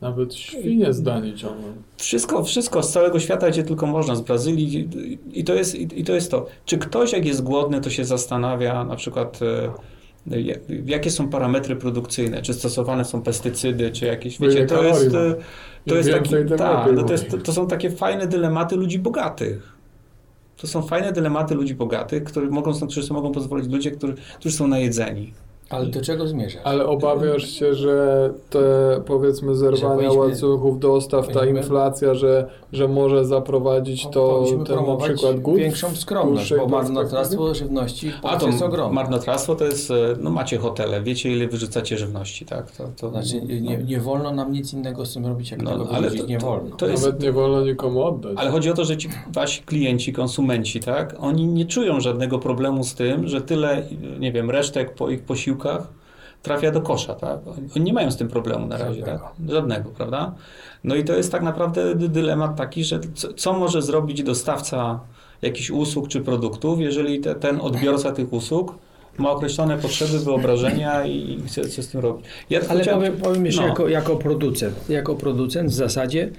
[0.00, 1.68] Nawet świnie zdanie ciągną.
[1.96, 4.88] Wszystko, wszystko z całego świata, gdzie tylko można, z Brazylii
[5.32, 6.46] i to jest, i to, jest to.
[6.64, 9.70] Czy ktoś jak jest głodny, to się zastanawia na przykład e,
[10.86, 15.34] jakie są parametry produkcyjne, czy stosowane są pestycydy, czy jakieś, wiecie, to jest, e,
[15.86, 19.74] to jest taki, tak, lepiej no to, jest, to, są takie fajne dylematy ludzi bogatych.
[20.56, 24.56] To są fajne dylematy ludzi bogatych, które mogą, którzy sobie mogą pozwolić ludzie, którzy, którzy
[24.56, 25.32] są najedzeni.
[25.70, 26.62] Ale do czego zmierzasz?
[26.64, 28.60] Ale obawiasz się, że te
[29.06, 35.40] powiedzmy zerwania powinniśmy- łańcuchów dostaw, ta inflacja, że, że może zaprowadzić to ten na przykład
[35.40, 35.58] głód?
[35.58, 38.94] większą skromność, bo marnotrawstwo żywności A to jest ogromne.
[38.94, 42.70] marnotrawstwo to jest, e, no macie hotele, wiecie ile wyrzucacie żywności, tak?
[42.70, 45.88] To, to, Znaczy, nie, nie wolno nam nic innego z tym robić, jak No, tego
[45.94, 46.76] ale to- nie wolno.
[46.76, 48.32] to jest- Nawet nie wolno nikomu oddać.
[48.36, 52.84] Ale chodzi o to, że ci wasi klienci, konsumenci, tak, oni nie czują żadnego problemu
[52.84, 53.82] z tym, że tyle,
[54.20, 55.22] nie wiem, resztek po ich
[55.58, 55.88] posiłkach
[56.42, 57.38] trafia do kosza, tak?
[57.76, 59.18] Oni- nie mają z tym problemu na razie, Żadnego.
[59.38, 59.50] tak?
[59.50, 60.34] Żadnego, prawda?
[60.84, 65.00] No i to jest tak naprawdę dy- dylemat taki, że co, co może zrobić dostawca
[65.42, 68.74] jakichś usług czy produktów, jeżeli te, ten odbiorca tych usług
[69.18, 72.26] ma określone potrzeby, wyobrażenia i chce, chce z tym robić.
[72.50, 73.68] Ja Ale chciałem- powiem, powiem jeszcze no.
[73.68, 74.90] jako, jako producent.
[74.90, 76.30] Jako producent w zasadzie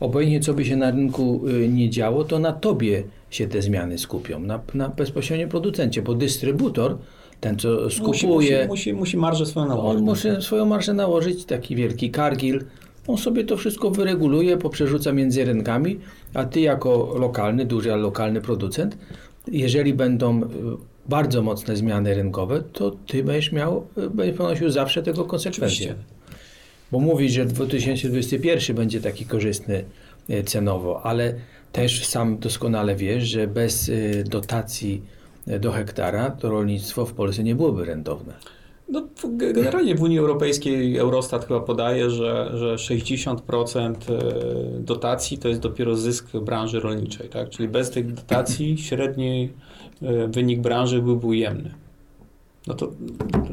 [0.00, 3.98] obojętnie co by się na rynku y, nie działo, to na tobie się te zmiany
[3.98, 6.96] skupią, na, na bezpośrednio producencie, bo dystrybutor,
[7.42, 10.02] ten co skupuje, musi, musi, musi marżę swoją on nałożyć.
[10.02, 12.64] musi swoją marżę nałożyć, taki wielki kargil,
[13.06, 15.98] on sobie to wszystko wyreguluje, poprzerzuca między rynkami,
[16.34, 18.98] a ty jako lokalny, duży, ale lokalny producent,
[19.52, 20.46] jeżeli będą y,
[21.08, 25.86] bardzo mocne zmiany rynkowe, to ty będziesz miał, będziesz ponosił zawsze tego konsekwencje.
[25.86, 26.04] Oczywiście.
[26.92, 29.84] Bo mówisz, że 2021 będzie taki korzystny
[30.28, 31.34] e, cenowo, ale
[31.72, 33.90] też sam doskonale wiesz, że bez
[34.24, 35.02] dotacji
[35.46, 38.34] do hektara to rolnictwo w Polsce nie byłoby rentowne.
[38.88, 43.94] No, generalnie w Unii Europejskiej Eurostat chyba podaje, że, że 60% e,
[44.80, 47.28] dotacji to jest dopiero zysk branży rolniczej.
[47.28, 47.50] Tak?
[47.50, 49.50] Czyli bez tych dotacji średni
[50.02, 51.74] e, wynik branży byłby ujemny.
[52.66, 52.92] No to,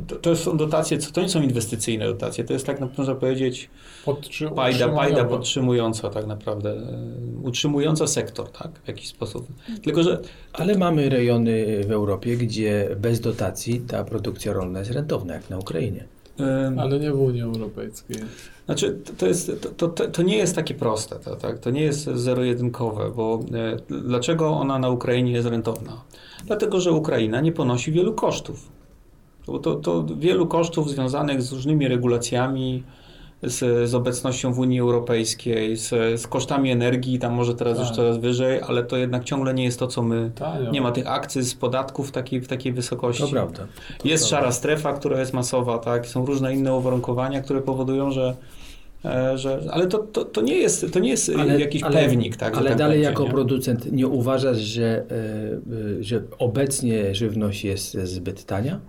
[0.07, 3.15] to, to są dotacje, co- to nie są inwestycyjne dotacje, to jest tak, na- można
[3.15, 3.69] powiedzieć,
[4.05, 6.83] Podtrzy- pajda, pajda podtrzymująca tak naprawdę, e,
[7.43, 9.47] utrzymująca sektor, tak, w jakiś sposób.
[9.83, 10.21] Tylko, że
[10.53, 15.57] Ale mamy rejony w Europie, gdzie bez dotacji ta produkcja rolna jest rentowna, jak na
[15.57, 16.03] Ukrainie.
[16.79, 18.17] Ale nie w Unii Europejskiej.
[18.65, 21.59] Znaczy, to- to, jest, to, to, to nie jest takie proste, to, tak?
[21.59, 26.01] to nie jest zero-jedynkowe, bo e, dlaczego ona na Ukrainie jest rentowna?
[26.45, 28.78] Dlatego, że Ukraina nie ponosi wielu kosztów.
[29.49, 32.83] Bo to, to wielu kosztów związanych z różnymi regulacjami,
[33.43, 35.89] z, z obecnością w Unii Europejskiej, z,
[36.21, 37.95] z kosztami energii, tam może teraz już Tak.
[37.95, 40.31] coraz wyżej, ale to jednak ciągle nie jest to, co my.
[40.35, 40.71] Tanio.
[40.71, 43.23] Nie ma tych akcyz, podatków w takiej, w takiej wysokości.
[43.23, 43.67] To prawda.
[44.03, 46.07] Jest szara strefa, która jest masowa, tak?
[46.07, 48.35] Są różne inne uwarunkowania, które powodują, że.
[49.05, 52.57] e, że ale to, to, to nie jest, to nie jest e, jakiś pewnik, tak?
[52.57, 53.29] Ale tak dalej będzie, jako nie?
[53.29, 55.15] producent nie uważasz, że, e,
[55.99, 58.79] e, że obecnie żywność jest zbyt tania?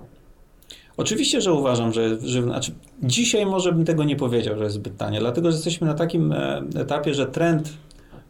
[1.00, 2.66] Oczywiście, że uważam, że żywność.
[2.66, 5.94] Znaczy, dzisiaj może bym tego nie powiedział, że jest zbyt tanie, dlatego że jesteśmy na
[5.94, 7.72] takim e, etapie, że trend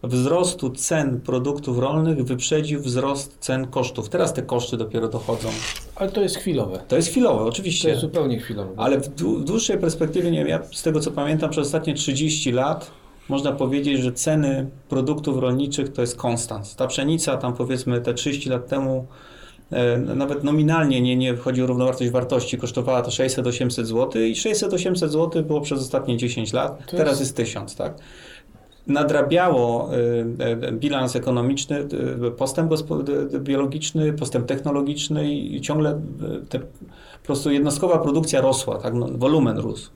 [0.02, 4.09] wzrostu cen produktów rolnych wyprzedził wzrost cen kosztów.
[4.09, 5.48] Teraz te koszty dopiero dochodzą.
[5.96, 6.80] Ale to jest chwilowe.
[6.88, 7.88] To jest chwilowe, To oczywiście.
[7.88, 8.70] jest zupełnie chwilowe.
[8.76, 11.94] Ale w, dłu- w dłuższej perspektywie, nie wiem, ja z tego co pamiętam, przez ostatnie
[11.94, 12.90] 30 lat
[13.28, 16.76] można powiedzieć, że ceny produktów rolniczych to jest konstans.
[16.76, 19.06] Ta pszenica tam powiedzmy te 30 lat temu
[20.14, 25.42] nawet nominalnie nie, nie wchodzi o równowartość wartości, kosztowała to 600-800 zł i 600-800 zł
[25.42, 27.94] było przez ostatnie 10 lat, To teraz jest- jest 1000, tak?
[28.87, 31.78] Nadrabiało e, e, bilans ekonomiczny,
[32.26, 36.00] e, postęp e, biologiczny, postęp technologiczny i ciągle e,
[36.48, 38.94] te po prostu jednostkowa produkcja rosła, tak?
[38.94, 39.90] no, wolumen rósł.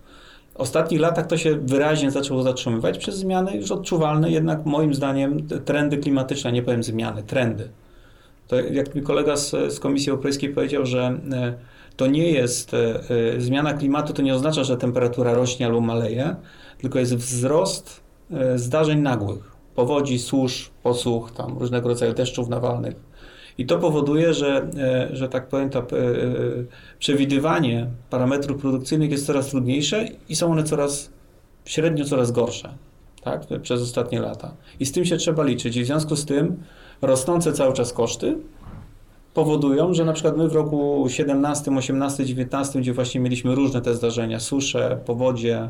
[0.54, 5.46] W ostatnich latach to się wyraźnie zaczęło zatrzymywać przez zmiany już odczuwalne, jednak moim zdaniem
[5.64, 7.68] trendy klimatyczne, nie powiem zmiany, trendy.
[8.48, 11.54] To jak mi kolega z, z Komisji Europejskiej powiedział, że e,
[11.96, 13.00] to nie jest e,
[13.36, 16.36] e, zmiana klimatu, to nie oznacza, że temperatura rośnie albo maleje,
[16.78, 18.04] tylko jest wzrost
[18.56, 22.94] zdarzeń nagłych, powodzi, susz, posłuch, tam różnego rodzaju deszczów nawalnych.
[23.58, 24.70] I to powoduje, że,
[25.12, 25.86] że tak powiem, to,
[26.98, 31.10] przewidywanie parametrów produkcyjnych jest coraz trudniejsze i są one coraz
[31.64, 32.74] średnio coraz gorsze
[33.24, 34.54] tak, przez ostatnie lata.
[34.80, 35.76] I z tym się trzeba liczyć.
[35.76, 36.62] I w związku z tym
[37.06, 38.36] rosnące cały czas koszty
[39.34, 43.94] powodują, że na przykład my w roku 17, 18, 19, gdzie właśnie mieliśmy różne te
[43.94, 45.68] zdarzenia, susze, powodzie,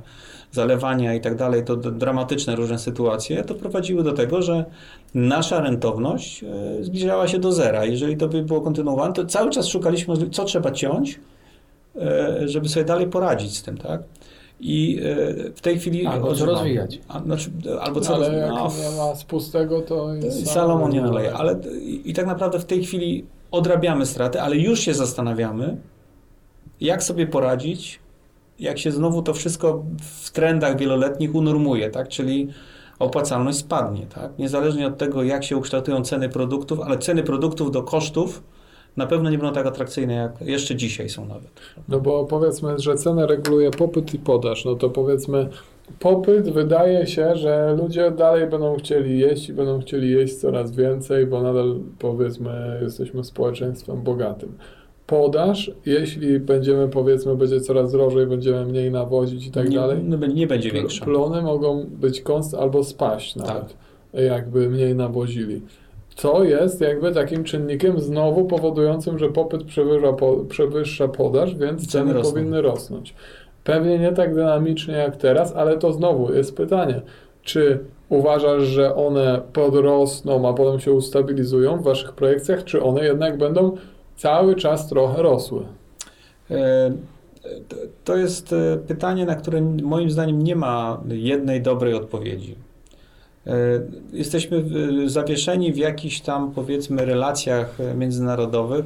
[0.53, 4.65] zalewania i tak dalej, to dramatyczne różne sytuacje, to prowadziły do tego, że
[5.15, 7.85] nasza rentowność e, zbliżała się do zera.
[7.85, 11.21] Jeżeli to by było kontynuowane, to cały czas szukaliśmy, co trzeba ciąć,
[11.97, 14.03] e, żeby sobie dalej poradzić z tym, tak?
[14.67, 16.07] I e, w tej chwili...
[16.07, 17.01] Albo co rozwijać.
[17.09, 17.51] A, znaczy,
[17.81, 21.35] albo co Ale roz- jak no, nie ma z pustego, to jest Salomon nie naleje,
[21.35, 25.77] ale i, i tak naprawdę w tej chwili odrabiamy straty, ale już się zastanawiamy,
[26.81, 28.01] jak sobie poradzić,
[28.59, 29.85] jak się znowu to wszystko
[30.23, 32.09] w trendach wieloletnich unormuje, tak?
[32.09, 32.49] Czyli
[32.99, 34.39] opłacalność spadnie, tak?
[34.39, 38.43] Niezależnie od tego, jak się ukształtują ceny produktów, ale ceny produktów do kosztów
[38.97, 41.51] na pewno nie będą tak atrakcyjne, jak jeszcze dzisiaj są nawet.
[41.89, 44.65] No bo powiedzmy, że cenę reguluje popyt i podaż.
[44.65, 45.49] No to powiedzmy,
[45.99, 51.27] popyt wydaje się, że ludzie dalej będą chcieli jeść i będą chcieli jeść coraz więcej,
[51.27, 54.53] bo nadal powiedzmy, jesteśmy społeczeństwem bogatym.
[55.07, 60.05] Podaż, jeśli będziemy, powiedzmy, będzie coraz drożej, będziemy mniej nawozić i tak nie, dalej.
[60.05, 61.05] Nie, nie będzie większa.
[61.05, 63.77] Plony mogą być konst albo spaść nawet,
[64.13, 65.63] jakby mniej nawozili.
[66.17, 72.13] Co jest jakby takim czynnikiem znowu powodującym, że popyt przewyższa, po, przewyższa podaż, więc Ceny
[72.13, 73.15] ceny powinny rosnąć.
[73.65, 77.03] Pewnie nie tak dynamicznie jak teraz, ale to znowu jest pytanie,
[77.43, 83.39] czy uważasz, że one podrosną, a potem się ustabilizują w waszych projekcjach, czy one jednak
[83.39, 83.77] będą
[84.17, 85.63] cały czas trochę rosły?
[86.51, 86.91] E,
[87.69, 92.55] to- To jest e, pytanie, na które moim zdaniem nie ma jednej dobrej odpowiedzi.
[93.47, 93.53] E,
[94.13, 94.65] Jesteśmy
[95.07, 98.85] zawieszeni w jakichś tam, powiedzmy, relacjach e, międzynarodowych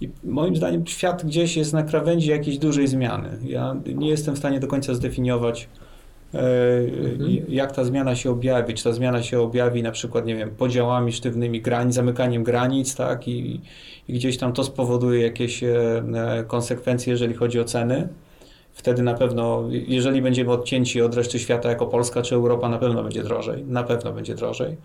[0.00, 3.28] i moim zdaniem świat gdzieś jest na krawędzi jakiejś dużej zmiany.
[3.44, 5.68] Ja nie jestem w stanie do końca zdefiniować,
[6.34, 7.30] Mhm.
[7.30, 10.50] i- jak ta zmiana się objawi, czy ta zmiana się objawi na przykład, nie wiem,
[10.50, 13.60] podziałami sztywnymi granic, zamykaniem granic, tak, i,
[14.08, 15.68] i gdzieś tam to spowoduje jakieś e,
[16.14, 18.08] e, konsekwencje, jeżeli chodzi o ceny.
[18.76, 23.02] Wtedy na pewno, jeżeli będziemy odcięci od reszty świata jako Polska czy Europa, na pewno
[23.02, 23.64] będzie drożej.
[23.64, 24.76] Na pewno będzie drożej.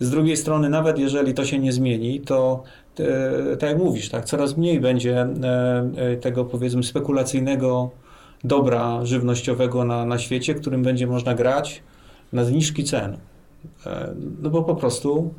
[0.00, 2.62] Z drugiej strony, nawet jeżeli to się nie zmieni, to
[2.98, 5.28] e, tak jak mówisz, tak, coraz mniej będzie e,
[5.96, 7.90] e, tego powiedzmy spekulacyjnego
[8.44, 11.82] dobra żywnościowego na, na świecie, którym będzie można grać
[12.32, 13.16] na zniżki cen.
[14.42, 15.34] No bo po prostu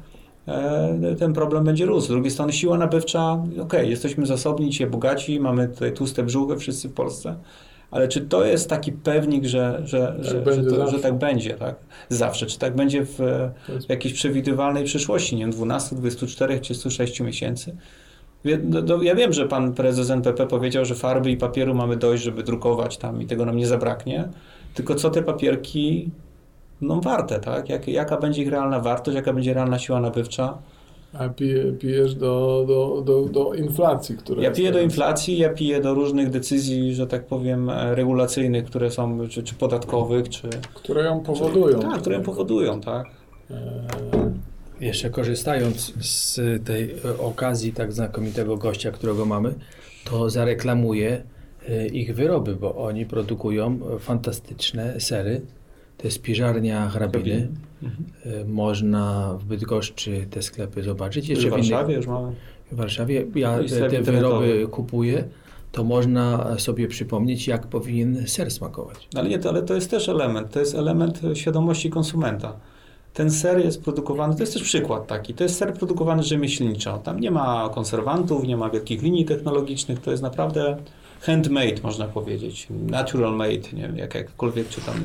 [1.20, 2.08] ten problem będzie rósł.
[2.08, 6.90] Z drugiej strony siła nabywcza, okej, jesteśmy zasobni, dzisiaj bogaci, mamy tutaj tłuste brzuchy wszyscy
[6.90, 7.36] w Polsce,
[7.92, 11.54] ale czy to jest taki pewnik, że, że, że, że, będzie to, że tak będzie,
[11.54, 11.76] tak?
[12.10, 12.46] Zawsze.
[12.46, 13.18] Czy tak będzie w,
[13.88, 17.76] w jakiejś przewidywalnej przyszłości, nie wiem, 12, 24, 36 miesięcy?
[19.02, 22.98] Ja wiem, że pan prezes NPP powiedział, że farby i papieru mamy dość, żeby drukować
[22.98, 24.30] tam i tego nam nie zabraknie.
[24.74, 26.10] Tylko co te papierki
[26.82, 27.70] no, warte, tak?
[27.70, 30.58] Jak, jaka będzie ich realna wartość, jaka będzie realna siła nabywcza?
[31.14, 35.82] A pije, pijesz do, do, do, do inflacji, która Ja piję do inflacji, ja piję
[35.82, 40.50] do różnych decyzji, że tak powiem, e, regulacyjnych, które są, czy, czy podatkowych, czy...
[40.74, 41.80] Które ją powodują.
[41.80, 43.06] Tak, które ją powodują, tak?
[43.52, 43.86] E,
[44.82, 49.54] Jeszcze korzystając z tej e, okazji tak znakomitego gościa, którego mamy,
[50.06, 51.24] to zareklamuję
[51.94, 55.42] ich wyroby, bo oni produkują fantastyczne sery.
[55.98, 57.48] To jest piżarnia hrabiny.
[57.84, 58.06] Mhm.
[58.42, 61.26] E, Można w Bydgoszczy te sklepy zobaczyć.
[61.26, 62.36] W Jeszcze w, Warszawie innych, już mamy.
[62.72, 63.26] w Warszawie.
[63.36, 65.24] Ja te, wyroby kupuję,
[65.72, 69.08] to można sobie przypomnieć, jak powinien ser smakować.
[69.16, 72.54] Ale nie, to, ale to jest też element, to jest element e, świadomości konsumenta.
[73.14, 76.98] Ten ser jest produkowany, to jest też przykład taki, to jest ser produkowany rzemieślniczo.
[76.98, 80.78] Tam nie ma konserwantów, nie ma wielkich linii technologicznych, to jest naprawdę
[81.22, 84.96] handmade, można powiedzieć, natural made, nie wiem, jak, jakkolwiek, czy tam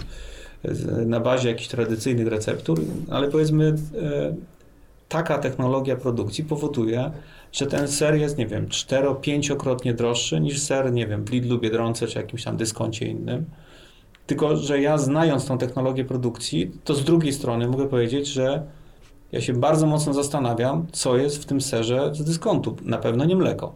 [1.06, 4.34] na bazie jakichś tradycyjnych receptur, ale powiedzmy e,
[5.08, 7.10] taka technologia produkcji powoduje,
[7.52, 11.58] że ten ser jest, nie wiem, cztero, pięciokrotnie droższy niż ser, nie wiem, w Lidlu,
[11.58, 13.44] Biedronce czy jakimś tam dyskoncie innym.
[14.26, 18.62] Tylko, że ja znając tą technologię produkcji, to z drugiej strony mogę powiedzieć, że
[19.32, 22.76] ja się bardzo mocno zastanawiam, co jest w tym serze z dyskontu.
[22.82, 23.72] Na pewno nie mleko.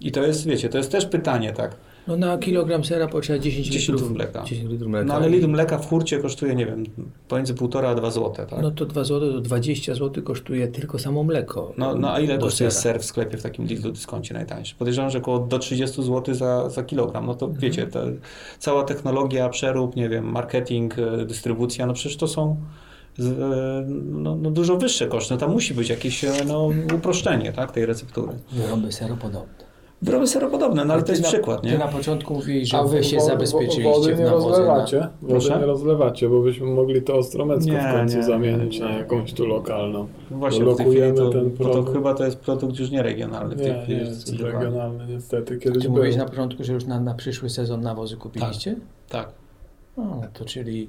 [0.00, 1.76] I to jest, wiecie, to jest też pytanie, tak.
[2.06, 4.42] No na kilogram sera potrzeba 10, 10 litrów mleka.
[4.44, 5.06] 10 litrów mleka.
[5.06, 6.84] No ale litr mleka w hurcie kosztuje, nie wiem,
[7.28, 8.62] pomiędzy 1,5 a 2 zł, tak?
[8.62, 11.72] No to 2 zł, to 20 zł kosztuje tylko samo mleko.
[11.78, 12.82] No, no a ile kosztuje sera.
[12.94, 14.74] ser w sklepie w takim Lidlu dyskoncie najtańszy?
[14.74, 17.26] Podejrzewam, że około do 30 zł za, za kilogram.
[17.26, 17.60] No to Mhm.
[17.62, 18.00] wiecie, ta
[18.58, 22.56] cała technologia, przerób, nie wiem, marketing, e, dystrybucja, no przecież to są
[23.18, 25.34] z, e, no, no dużo wyższe koszty.
[25.34, 28.32] No tam musi być jakieś e, no, uproszczenie tak, tej receptury.
[28.52, 29.61] Wyroby seropodobne.
[30.02, 31.78] Wyroby seropodobne, no ale Ty to jest na- przykład, Ty nie?
[31.78, 34.48] na początku mówiłeś, że A wy się wo- wo- zabezpieczyliście Wody w nie nawozy.
[34.48, 34.96] rozlewacie.
[35.00, 35.08] Na...
[35.22, 35.58] Wody Proszę?
[35.60, 38.98] nie rozlewacie, bo byśmy mogli to Ostromecko Nie, w końcu nie, zamienić nie, na nie.
[38.98, 40.06] jakąś tu lokalną.
[40.30, 41.92] No Właśnie, w tej chwili to, ten bo to produkt.
[41.92, 43.98] chyba to jest produkt już nie regionalny w tej Nie, nie chwili.
[43.98, 44.54] jest już zdecydowany.
[44.64, 45.58] regionalny niestety.
[45.58, 48.76] Kiedyś Ty mówiłeś na początku, że już na, na przyszły sezon nawozy kupiliście?
[49.08, 49.28] Tak.
[49.96, 50.88] No, no to czyli,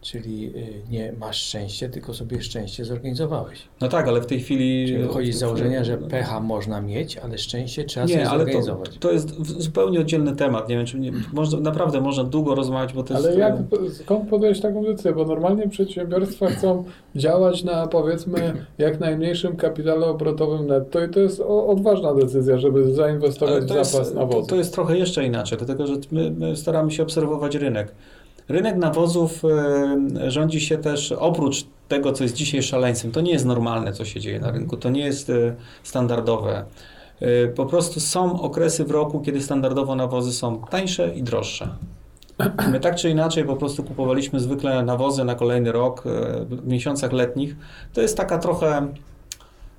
[0.00, 3.58] czyli y, nie masz szczęście, tylko sobie szczęście zorganizowałeś.
[3.80, 4.86] No tak, ale w tej chwili...
[4.86, 8.52] Czyli wychodzi z założenia, że pecha można mieć, ale szczęście trzeba sobie Nie, ale to,
[8.52, 8.98] zorganizować.
[9.00, 10.68] to jest w- zupełnie oddzielny temat.
[10.68, 13.26] Nie wiem, czy nie, można, naprawdę można długo rozmawiać, bo to jest.
[13.26, 13.54] Ale jak,
[13.92, 15.12] skąd podjąłeś taką decyzję?
[15.12, 16.84] Bo normalnie przedsiębiorstwa chcą
[17.16, 22.94] działać na powiedzmy jak najmniejszym kapitale obrotowym netto i to jest odważna decyzja, żeby ale
[22.94, 26.56] zainwestować w to, jest, zapas to, to jest trochę jeszcze inaczej, dlatego że my, my
[26.56, 27.92] staramy się obserwować rynek.
[28.50, 33.12] Rynek nawozów e, rządzi się też oprócz tego, co jest dzisiaj szaleństwem.
[33.12, 34.76] To nie jest normalne, co się dzieje na rynku.
[34.76, 36.64] To nie jest e, standardowe.
[37.20, 41.68] E, Po prostu są okresy w roku, kiedy standardowo nawozy są tańsze i droższe.
[42.72, 46.02] My tak czy inaczej po prostu kupowaliśmy zwykle nawozy na kolejny rok
[46.50, 47.56] w miesiącach letnich.
[47.92, 48.86] To jest taka trochę.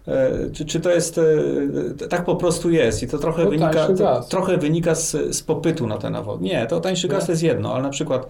[0.07, 1.17] E, Czy, czy to jest.
[1.17, 5.11] e, Tak po prostu jest i to trochę To wynika, tańszy to, trochę wynika z,
[5.35, 6.43] z popytu na te nawozy.
[6.43, 8.27] Nie, to tańszy gaz to jest jedno, ale na przykład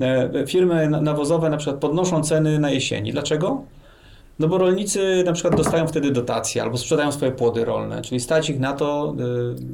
[0.00, 3.12] e, firmy na- nawozowe na przykład podnoszą ceny na jesieni.
[3.12, 3.62] Dlaczego?
[4.38, 8.50] No bo rolnicy na przykład dostają wtedy dotacje albo sprzedają swoje płody rolne, czyli stać
[8.50, 9.14] ich na to.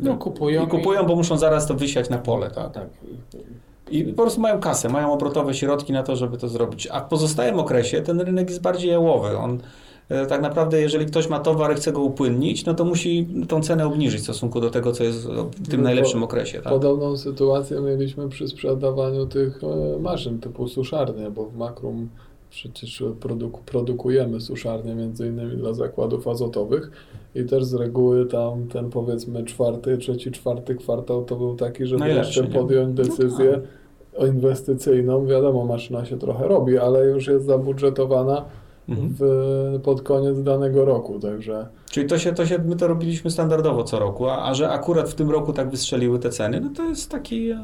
[0.03, 2.51] No kupują i kupują, bo muszą zaraz to wysiać na pole.
[2.51, 2.73] Tak?
[2.73, 2.87] Tak.
[3.91, 6.89] I po prostu mają kasę, mają obrotowe środki na to, żeby to zrobić.
[6.93, 9.39] A w pozostałym okresie ten rynek jest bardziej jałowy.
[9.39, 9.59] On
[10.29, 13.87] tak naprawdę, jeżeli ktoś ma towar i chce go upłynnić, no to musi tą cenę
[13.87, 16.61] obniżyć w stosunku do tego, co jest w tym No najlepszym okresie.
[16.61, 16.73] Tak?
[16.73, 22.09] Podobną sytuację mieliśmy przy sprzedawaniu tych e, maszyn typu suszarnie, bo w Makrum
[22.51, 26.91] przecież produku, produkujemy suszarnie między innymi dla zakładów azotowych
[27.35, 32.01] i też z reguły tam ten powiedzmy czwarty, trzeci, czwarty kwartał to był taki, żeby
[32.01, 32.61] Najlepszy, jeszcze nie?
[32.61, 33.61] podjąć decyzję
[34.29, 35.27] inwestycyjną.
[35.27, 38.45] Wiadomo, maszyna się trochę robi, ale już jest zabudżetowana.
[38.91, 43.85] W, pod koniec danego roku, także Czyli to się, to się, my to robiliśmy standardowo
[43.85, 46.83] co roku, a, a że akurat w tym roku tak wystrzeliły te ceny, no to
[46.85, 47.59] jest taki e,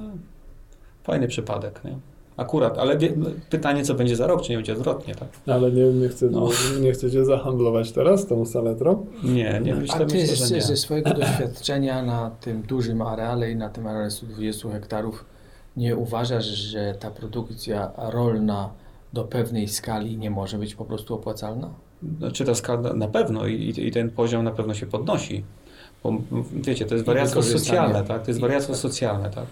[1.04, 1.96] fajny przypadek, nie?
[2.36, 3.12] Akurat, ale wie,
[3.50, 5.28] pytanie, co będzie za rok, czy nie będzie odwrotnie, tak?
[5.46, 6.48] ale nie, nie, chcę, No.
[6.80, 9.06] nie chcecie zahandlować teraz tą saletrą?
[9.24, 10.62] Nie, nie, myślę, A ty myślę z, że nie.
[10.62, 15.24] ze swojego doświadczenia na tym dużym areale i na tym areale 120 hektarów
[15.76, 18.70] nie uważasz, że ta produkcja rolna
[19.12, 21.70] do pewnej skali nie może być po prostu opłacalna?
[22.18, 25.44] Znaczy ta skala na pewno i, i ten poziom na pewno się podnosi.
[26.02, 26.12] Bo
[26.52, 28.22] wiecie, to jest wariactwo socjalne, tak?
[28.22, 28.82] To jest wariactwo tak.
[28.82, 29.46] socjalne, tak?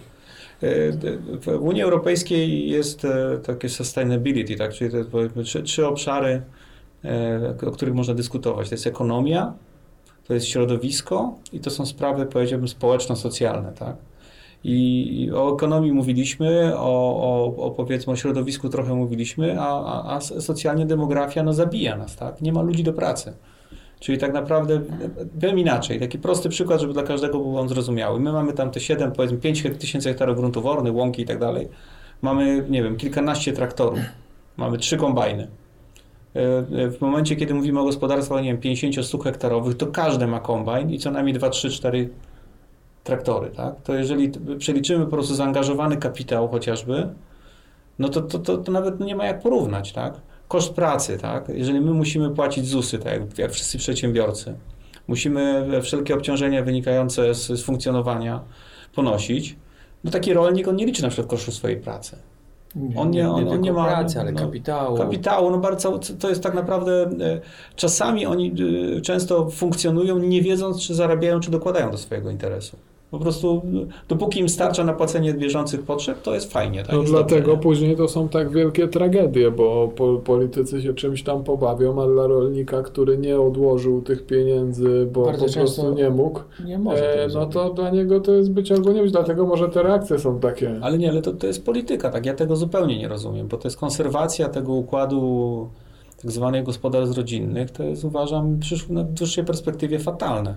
[0.63, 0.91] E,
[1.39, 4.73] W Unii Europejskiej jest e, takie sustainability, tak?
[4.73, 6.41] Czyli to jest powiedzmy trzy, trzy obszary,
[7.05, 8.69] e, o których można dyskutować.
[8.69, 9.53] To jest ekonomia,
[10.27, 13.95] to jest środowisko i to są sprawy, powiedziałbym, społeczno-socjalne, tak?
[14.67, 20.21] I o ekonomii mówiliśmy, o, o, o powiedzmy o środowisku trochę mówiliśmy, a, a, a
[20.21, 22.41] socjalnie demografia no, zabija nas, tak?
[22.41, 23.33] Nie ma ludzi do pracy.
[23.99, 24.81] Czyli tak naprawdę,
[25.41, 28.19] powiem inaczej, taki prosty przykład, żeby dla każdego był on zrozumiały.
[28.19, 31.39] My mamy tam te 7, powiedzmy 5 hek- tysięcy hektarów gruntów ornych, łąki i tak
[31.39, 31.67] dalej.
[32.21, 33.99] Mamy, nie wiem, kilkanaście traktorów.
[34.57, 35.47] Mamy trzy kombajny.
[36.35, 36.39] E,
[36.83, 40.91] e, W momencie, kiedy mówimy o gospodarstwach, nie wiem, 50-100 hektarowych, to każdy ma kombajn
[40.91, 42.09] i co najmniej 2, 3, 4
[43.05, 43.81] traktory, tak?
[43.83, 47.07] To jeżeli przeliczymy po prostu zaangażowany kapitał chociażby,
[47.99, 50.13] no to, to, to, to nawet nie ma jak porównać, tak?
[50.47, 51.49] Koszt pracy, tak?
[51.49, 54.55] Jeżeli my musimy płacić ZUSy, tak jak, jak wszyscy przedsiębiorcy,
[55.07, 58.41] musimy wszelkie obciążenia wynikające z, z funkcjonowania
[58.95, 59.55] ponosić,
[60.03, 62.17] no taki rolnik, on nie liczy na przykład kosztu swojej pracy.
[62.95, 64.97] On nie- on- on nie ma- pracy, ale no, kapitału.
[64.97, 67.41] Kapitału, no bardzo, to jest tak naprawdę, e,
[67.75, 68.55] czasami oni
[68.97, 72.77] e, często funkcjonują nie wiedząc, czy zarabiają, czy dokładają do swojego interesu.
[73.15, 73.61] Po prostu
[74.07, 76.83] dopóki im starcza na płacenie bieżących potrzeb, to jest fajnie.
[76.83, 76.91] Tak?
[76.91, 77.63] No jest dlatego dobrze, nie?
[77.63, 82.27] później to są tak wielkie tragedie, bo po, politycy się czymś tam pobawią, a dla
[82.27, 87.27] rolnika, który nie odłożył tych pieniędzy, bo Bardzo po prostu nie mógł, Nie może e,
[87.27, 90.39] no to dla niego to jest być albo nie być, dlatego może te reakcje są
[90.39, 90.79] takie.
[90.81, 92.25] Ale nie, ale to, to jest polityka, tak?
[92.25, 95.69] Ja tego zupełnie nie rozumiem, bo to jest konserwacja tego układu
[96.21, 100.55] tak zwanych gospodarstw rodzinnych, to jest uważam na dłuższej perspektywie fatalne.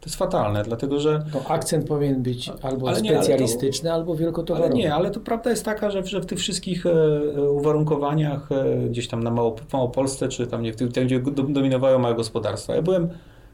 [0.00, 3.92] To jest fatalne, dlatego że To akcent powinien być albo Ale nie, ale to- specjalistyczny,
[3.92, 4.74] albo Ale wielkotowarowy.
[4.74, 6.90] nie, ale to prawda jest taka, że, że w tych wszystkich e,
[7.36, 11.04] e, uwarunkowaniach e, gdzieś tam na Mało, w Małopolsce, czy tam nie, w tym, tam,
[11.04, 12.74] gdzie do- dominowały małe gospodarstwa.
[12.74, 13.04] Ja byłem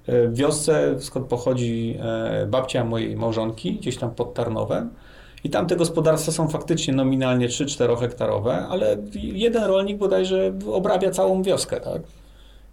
[0.07, 4.90] e, w wiosce, skąd pochodzi e, babcia mojej małżonki, gdzieś tam pod Tarnowem.
[5.44, 11.42] I tam te gospodarstwa są faktycznie nominalnie 3-4 hektarowe, ale jeden rolnik bodajże obrabia całą
[11.42, 12.02] wioskę, tak?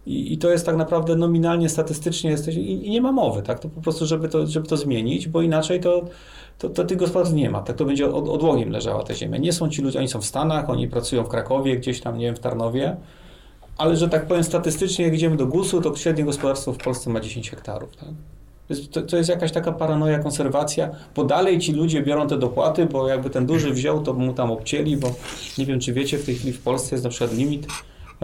[0.06, 3.58] I, I to jest tak naprawdę nominalnie, statystycznie jesteś, i, i nie ma mowy, tak?
[3.58, 6.04] To po prostu, żeby to, żeby to zmienić, bo inaczej to,
[6.58, 7.62] to, to tych gospodarstw nie ma.
[7.62, 9.38] Tak to będzie od, odłogiem leżała ta ziemia.
[9.38, 12.26] Nie są ci ludzie, oni są w Stanach, oni pracują w Krakowie, gdzieś tam, nie
[12.26, 12.96] wiem, w Tarnowie,
[13.78, 17.20] ale że tak powiem statystycznie, jak idziemy do GUS-u, to średnie gospodarstwo w Polsce ma
[17.20, 18.08] 10 hektarów, tak?
[18.90, 23.08] To to, jest jakaś taka paranoja, konserwacja, bo dalej ci ludzie biorą te dopłaty, bo
[23.08, 25.14] jakby ten duży wziął, to mu tam obcięli, bo
[25.58, 27.66] nie wiem, czy wiecie, w tej chwili w Polsce jest na przykład limit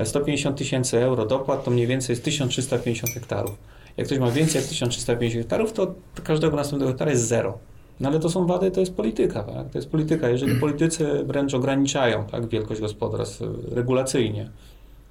[0.06, 3.54] 150 tysięcy euro dopłat, to mniej więcej jest 1350 hektarów.
[3.96, 7.58] Jak ktoś ma więcej jak 1350 hektarów, to każdego następnego hektara jest zero.
[8.00, 9.70] No ale to są wady, to jest polityka, tak?
[9.70, 10.28] To jest polityka.
[10.28, 14.50] Jeżeli politycy wręcz ograniczają tak, wielkość gospodarstw e, regulacyjnie,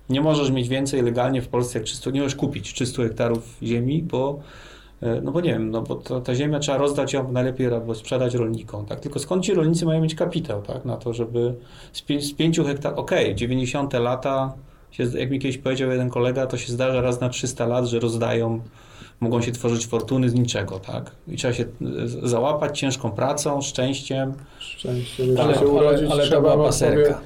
[0.09, 4.03] nie możesz mieć więcej legalnie w Polsce jak 300, nie możesz kupić 300 hektarów ziemi,
[4.03, 4.39] bo
[5.01, 8.35] e, no bo nie wiem, no bo ta ziemia trzeba rozdać ją najlepiej albo sprzedać
[8.35, 8.99] rolnikom, tak?
[8.99, 10.85] Tylko skąd ci rolnicy mają mieć kapitał, tak?
[10.85, 11.55] Na to, żeby
[11.93, 14.53] z, pię- z 5 hektarów, okej, 90 lata,
[14.91, 17.99] się, jak mi kiedyś powiedział jeden kolega, to się zdarza raz na 300 lat, że
[17.99, 18.59] rozdają,
[19.19, 21.11] mogą się tworzyć fortuny z niczego, tak?
[21.27, 21.67] I trzeba się e,
[22.27, 24.33] załapać ciężką pracą, szczęściem.
[24.59, 27.21] Szczęście, żeby Ale, się urodzić, ale, ale to trzeba była paserka.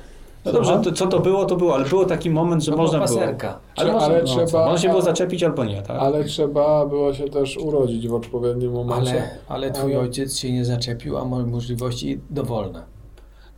[0.46, 2.98] No dobrze, to, co to było, to było, ale było taki moment, że To można
[3.00, 3.20] była było.
[3.20, 3.60] paserka.
[3.76, 6.00] Ale, Ale no, trzeba- co, można się było zaczepić albo nie, tak?
[6.00, 9.12] Ale trzeba było się też urodzić w odpowiednim momencie.
[9.12, 12.84] Ale, ale twój Ale- ojciec się nie zaczepił, a mo- możliwości dowolne.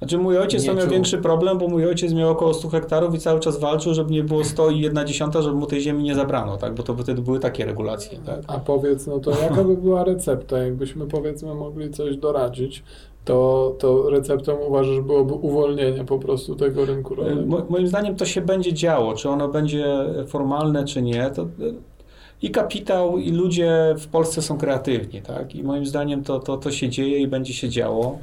[0.03, 3.19] Znaczy mój ojciec to miał większy problem, bo mój ojciec miał około 100 hektarów i
[3.19, 6.15] cały czas walczył, żeby nie było 100 i 1 dziesiąta, żeby mu tej ziemi nie
[6.15, 6.75] zabrano, tak?
[6.75, 8.39] Bo to wtedy były takie regulacje, tak?
[8.47, 12.83] A powiedz, no to jaka by była recepta, jakbyśmy powiedzmy mogli coś doradzić,
[13.25, 17.45] to, to receptą uważasz byłoby uwolnienie po prostu tego rynku rolnego.
[17.45, 19.85] Mo- Moim zdaniem to się będzie działo, czy ono będzie
[20.27, 21.29] formalne, czy nie.
[21.29, 21.47] To,
[22.41, 25.55] I kapitał, i ludzie w Polsce są kreatywni, tak?
[25.55, 28.17] I moim zdaniem to, to, to się dzieje i będzie się działo.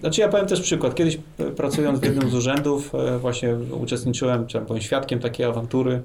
[0.00, 0.94] Znaczy ja powiem też przykład.
[0.94, 6.02] Kiedyś e, pracując w jednym z urzędów, e, właśnie uczestniczyłem, czy byłem świadkiem takiej awantury.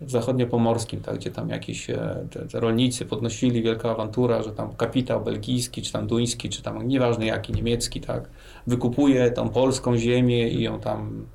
[0.00, 4.74] w zachodniopomorskim, tak, gdzie tam jakiś e, te, te rolnicy podnosili wielka awantura, że tam
[4.76, 8.28] kapitał belgijski, czy tam duński, czy tam nieważne jaki, niemiecki, tak,
[8.66, 11.26] wykupuje tą polską ziemię i ją tam...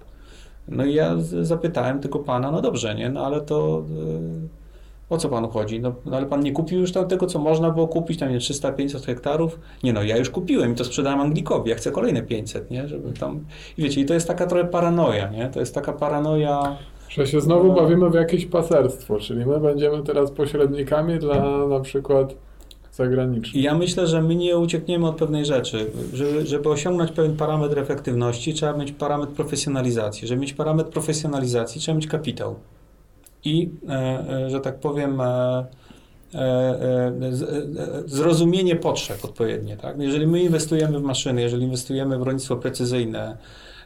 [0.67, 3.83] No i ja zapytałem tylko pana, no dobrze, nie, no ale to...
[5.09, 5.79] o co panu chodzi?
[5.79, 8.37] No, no ale pan nie kupił już tam tego, co można było kupić, tam nie
[8.39, 9.59] 300-500 hektarów?
[9.83, 12.87] Nie no, ja już kupiłem i to sprzedałem Anglikowi, ja chcę kolejne 500, nie?
[12.87, 13.39] Żeby tam...
[13.77, 15.49] I wiecie, i to jest taka trochę paranoja, nie?
[15.49, 16.77] To jest taka paranoja...
[17.09, 17.73] Że się znowu No.
[17.73, 22.35] bawimy w jakieś paserstwo, czyli my będziemy teraz pośrednikami dla na przykład I
[22.91, 23.63] zagranicznych.
[23.63, 25.91] ja myślę, że my nie uciekniemy od pewnej rzeczy.
[26.13, 30.27] Żeby, żeby osiągnąć pewien parametr efektywności, trzeba mieć parametr profesjonalizacji.
[30.27, 32.55] Żeby mieć parametr profesjonalizacji, trzeba mieć kapitał.
[33.45, 33.93] I, e,
[34.29, 35.65] e, że tak powiem, e,
[38.05, 39.77] zrozumienie potrzeb odpowiednie.
[39.77, 39.99] Tak?
[39.99, 43.37] Jeżeli my inwestujemy w maszyny, jeżeli inwestujemy w rolnictwo precyzyjne,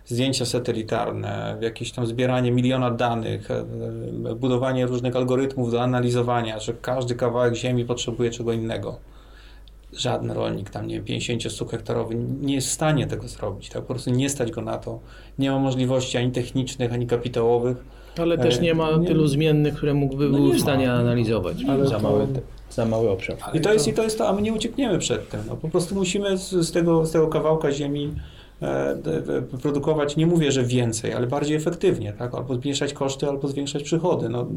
[0.05, 3.49] zdjęcia satelitarne, w jakieś tam zbieranie miliona danych,
[4.35, 8.97] budowanie różnych algorytmów do analizowania, że każdy kawałek ziemi potrzebuje czego innego.
[9.93, 13.81] Żaden rolnik tam, nie wiem, 50 hektarowy nie jest w stanie tego zrobić, tak?
[13.81, 14.99] Po prostu nie stać go na to.
[15.39, 17.77] Nie ma możliwości ani technicznych, ani kapitałowych.
[18.17, 20.93] Ale też nie ma nie- tylu zmiennych, które mógłby No był w stanie ma.
[20.93, 22.27] analizować Ale za, to- mały,
[22.69, 23.37] za mały obszar.
[23.53, 25.39] I to jest, i to jest to, a my nie uciekniemy przed tym.
[25.49, 28.13] No, po prostu musimy z, z, tego, z tego kawałka ziemi
[28.61, 28.95] e,
[29.61, 32.35] produkować, nie mówię, że więcej, ale bardziej efektywnie, tak?
[32.35, 34.29] Albo zmniejszać koszty, albo zwiększać przychody.
[34.29, 34.47] No,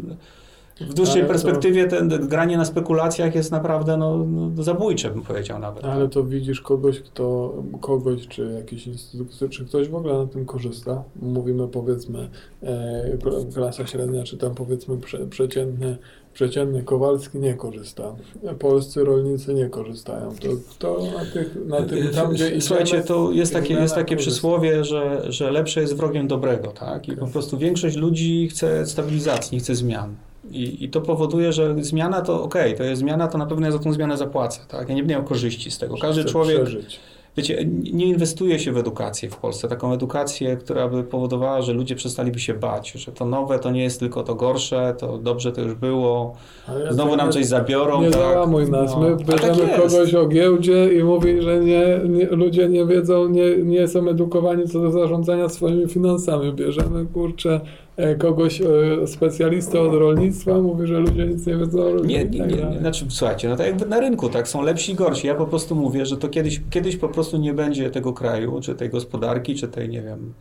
[0.81, 5.23] w dłuższej Ale to- perspektywie ten granie na spekulacjach jest naprawdę no, no, zabójcze, bym
[5.23, 5.85] powiedział nawet.
[5.85, 10.47] Ale to widzisz kogoś, kto, kogoś, czy jakiś instytut, czy ktoś w ogóle na tym
[10.47, 11.03] korzysta.
[11.23, 12.29] Mówimy powiedzmy
[12.63, 15.97] e, kl- klasa średnia, czy tam powiedzmy prze, przeciętny,
[16.35, 18.15] przeciętny Kowalski nie korzysta.
[18.59, 20.35] Polscy rolnicy nie korzystają.
[20.43, 24.31] To kto na, tych, na tym, tam gdzie Słuchajcie, to jest takie, jest takie korzysta.
[24.31, 27.09] przysłowie, że, że lepsze jest wrogiem dobrego, tak?
[27.09, 30.15] I po prostu większość ludzi chce stabilizacji, nie chce zmian.
[30.51, 33.73] I, I to powoduje, że zmiana to okej, to jest zmiana, to na pewno ja
[33.73, 34.89] za tą zmianę zapłacę, tak?
[34.89, 35.95] Ja nie będę miał korzyści z tego.
[36.03, 37.01] Każdy człowiek, Przeżyć.
[37.37, 41.95] wiecie, nie inwestuje się w edukację w Polsce, taką edukację, która by powodowała, że ludzie
[41.95, 45.61] przestaliby się bać, że to nowe to nie jest tylko to gorsze, to dobrze to
[45.61, 46.35] już było,
[46.85, 48.01] ja znowu tak nam nie- coś zabiorą.
[48.03, 48.21] Nie tak?
[48.21, 48.91] załamuj nas.
[48.95, 49.01] No.
[49.01, 49.77] My tak bierzemy jest.
[49.95, 54.69] kogoś o giełdzie i mówi, że nie, nie, ludzie nie wiedzą, nie, nie są edukowani
[54.69, 56.53] co do zarządzania swoimi finansami.
[56.53, 57.61] Bierzemy, kurczę,
[58.19, 62.25] kogoś, e, specjalistę od rolnictwa, mówi, że ludzie nic nie wiedzą o rolnictwie.
[62.25, 62.79] Nie, nie, tak nie, dalej.
[62.79, 65.27] znaczy słuchajcie, no tak jakby na rynku, tak, są lepsi i gorsi.
[65.27, 68.75] Ja po prostu mówię, że to kiedyś, kiedyś po prostu nie będzie tego kraju, czy
[68.75, 70.35] tej gospodarki, czy tej, nie wiem,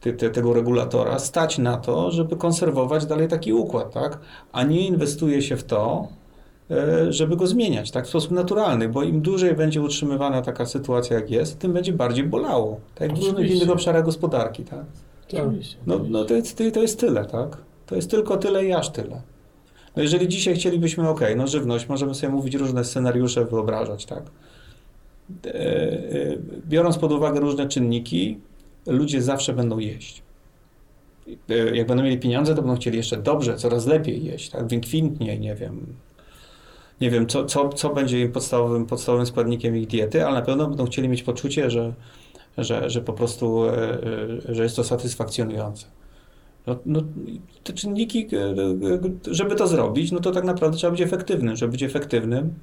[0.00, 4.18] te, te, tego regulatora stać na to, żeby konserwować dalej taki układ, tak,
[4.52, 6.08] a nie inwestuje się w to,
[6.70, 11.16] e, żeby go zmieniać, tak, w sposób naturalny, bo im dłużej będzie utrzymywana taka sytuacja,
[11.16, 14.84] jak jest, tym będzie bardziej bolało, tak, w różnych innych obszarach gospodarki, tak.
[15.30, 15.40] Tak.
[15.46, 15.76] Oczywiście.
[15.86, 17.56] No, no to, jest, to jest tyle, tak?
[17.86, 19.22] To jest tylko tyle i aż tyle.
[19.96, 24.22] No jeżeli dzisiaj chcielibyśmy, ok, no żywność, możemy sobie mówić różne scenariusze, wyobrażać, tak?
[25.46, 26.36] E, e,
[26.68, 28.38] Biorąc pod uwagę różne czynniki,
[28.86, 30.22] ludzie zawsze będą jeść.
[31.50, 34.66] E, Jak będą mieli pieniądze, to będą chcieli jeszcze dobrze, coraz lepiej jeść, tak?
[34.66, 35.86] Wykwintnie, nie wiem.
[37.00, 40.66] Nie wiem, co, co, co będzie im podstawowym, podstawowym składnikiem ich diety, ale na pewno
[40.68, 41.92] będą chcieli mieć poczucie, że,
[42.58, 43.72] że, że po prostu, e,
[44.48, 45.86] e, że jest to satysfakcjonujące.
[46.66, 47.00] No, no,
[47.64, 48.54] te czynniki, e,
[49.30, 51.56] żeby to zrobić, no to tak naprawdę trzeba być efektywnym.
[51.56, 52.54] Żeby być efektywnym,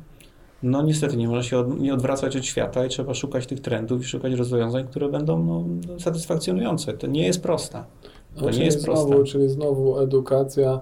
[0.63, 4.01] no niestety nie można się od, nie odwracać od świata i trzeba szukać tych trendów
[4.01, 5.65] i szukać rozwiązań, które będą no,
[5.99, 6.93] satysfakcjonujące.
[6.93, 7.83] To nie jest proste.
[8.35, 9.31] To No, nie czyli jest znowu, proste.
[9.31, 10.79] Czyli znowu edukacja,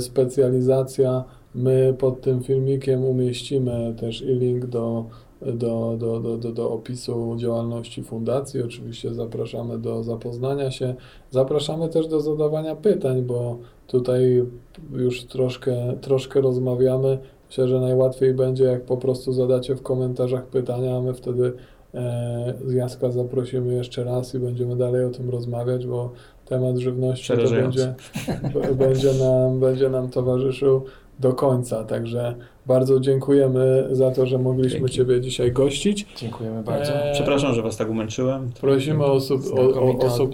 [0.00, 1.24] specjalizacja.
[1.54, 5.04] My pod tym filmikiem umieścimy też i link do,
[5.42, 8.62] do, do, do, do, do opisu działalności fundacji.
[8.62, 10.94] Oczywiście zapraszamy do zapoznania się.
[11.30, 14.44] Zapraszamy też do zadawania pytań, bo tutaj
[14.92, 17.18] już troszkę, troszkę rozmawiamy.
[17.48, 21.52] Myślę, że najłatwiej będzie, jak po prostu zadacie w komentarzach pytania, a my wtedy
[21.94, 26.10] e, z Jaska zaprosimy jeszcze raz i będziemy dalej o tym rozmawiać, bo
[26.46, 27.94] temat żywności to będzie,
[28.84, 30.82] będzie, nam, będzie nam towarzyszył
[31.18, 31.84] do końca.
[31.84, 32.34] Także
[32.66, 34.94] bardzo dziękujemy za to, że mogliśmy Dzięki.
[34.94, 36.06] Ciebie dzisiaj gościć.
[36.16, 36.92] Dziękujemy bardzo.
[36.92, 38.50] Eee, Przepraszam, że Was tak umęczyłem.
[38.60, 40.30] Prosimy o, sub, o, o, o, sub,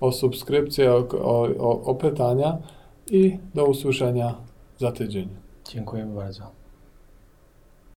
[0.00, 2.58] o subskrypcję, o, o, o, o pytania
[3.10, 4.34] i do usłyszenia
[4.78, 5.28] za tydzień.
[5.72, 6.57] Dziękujemy bardzo.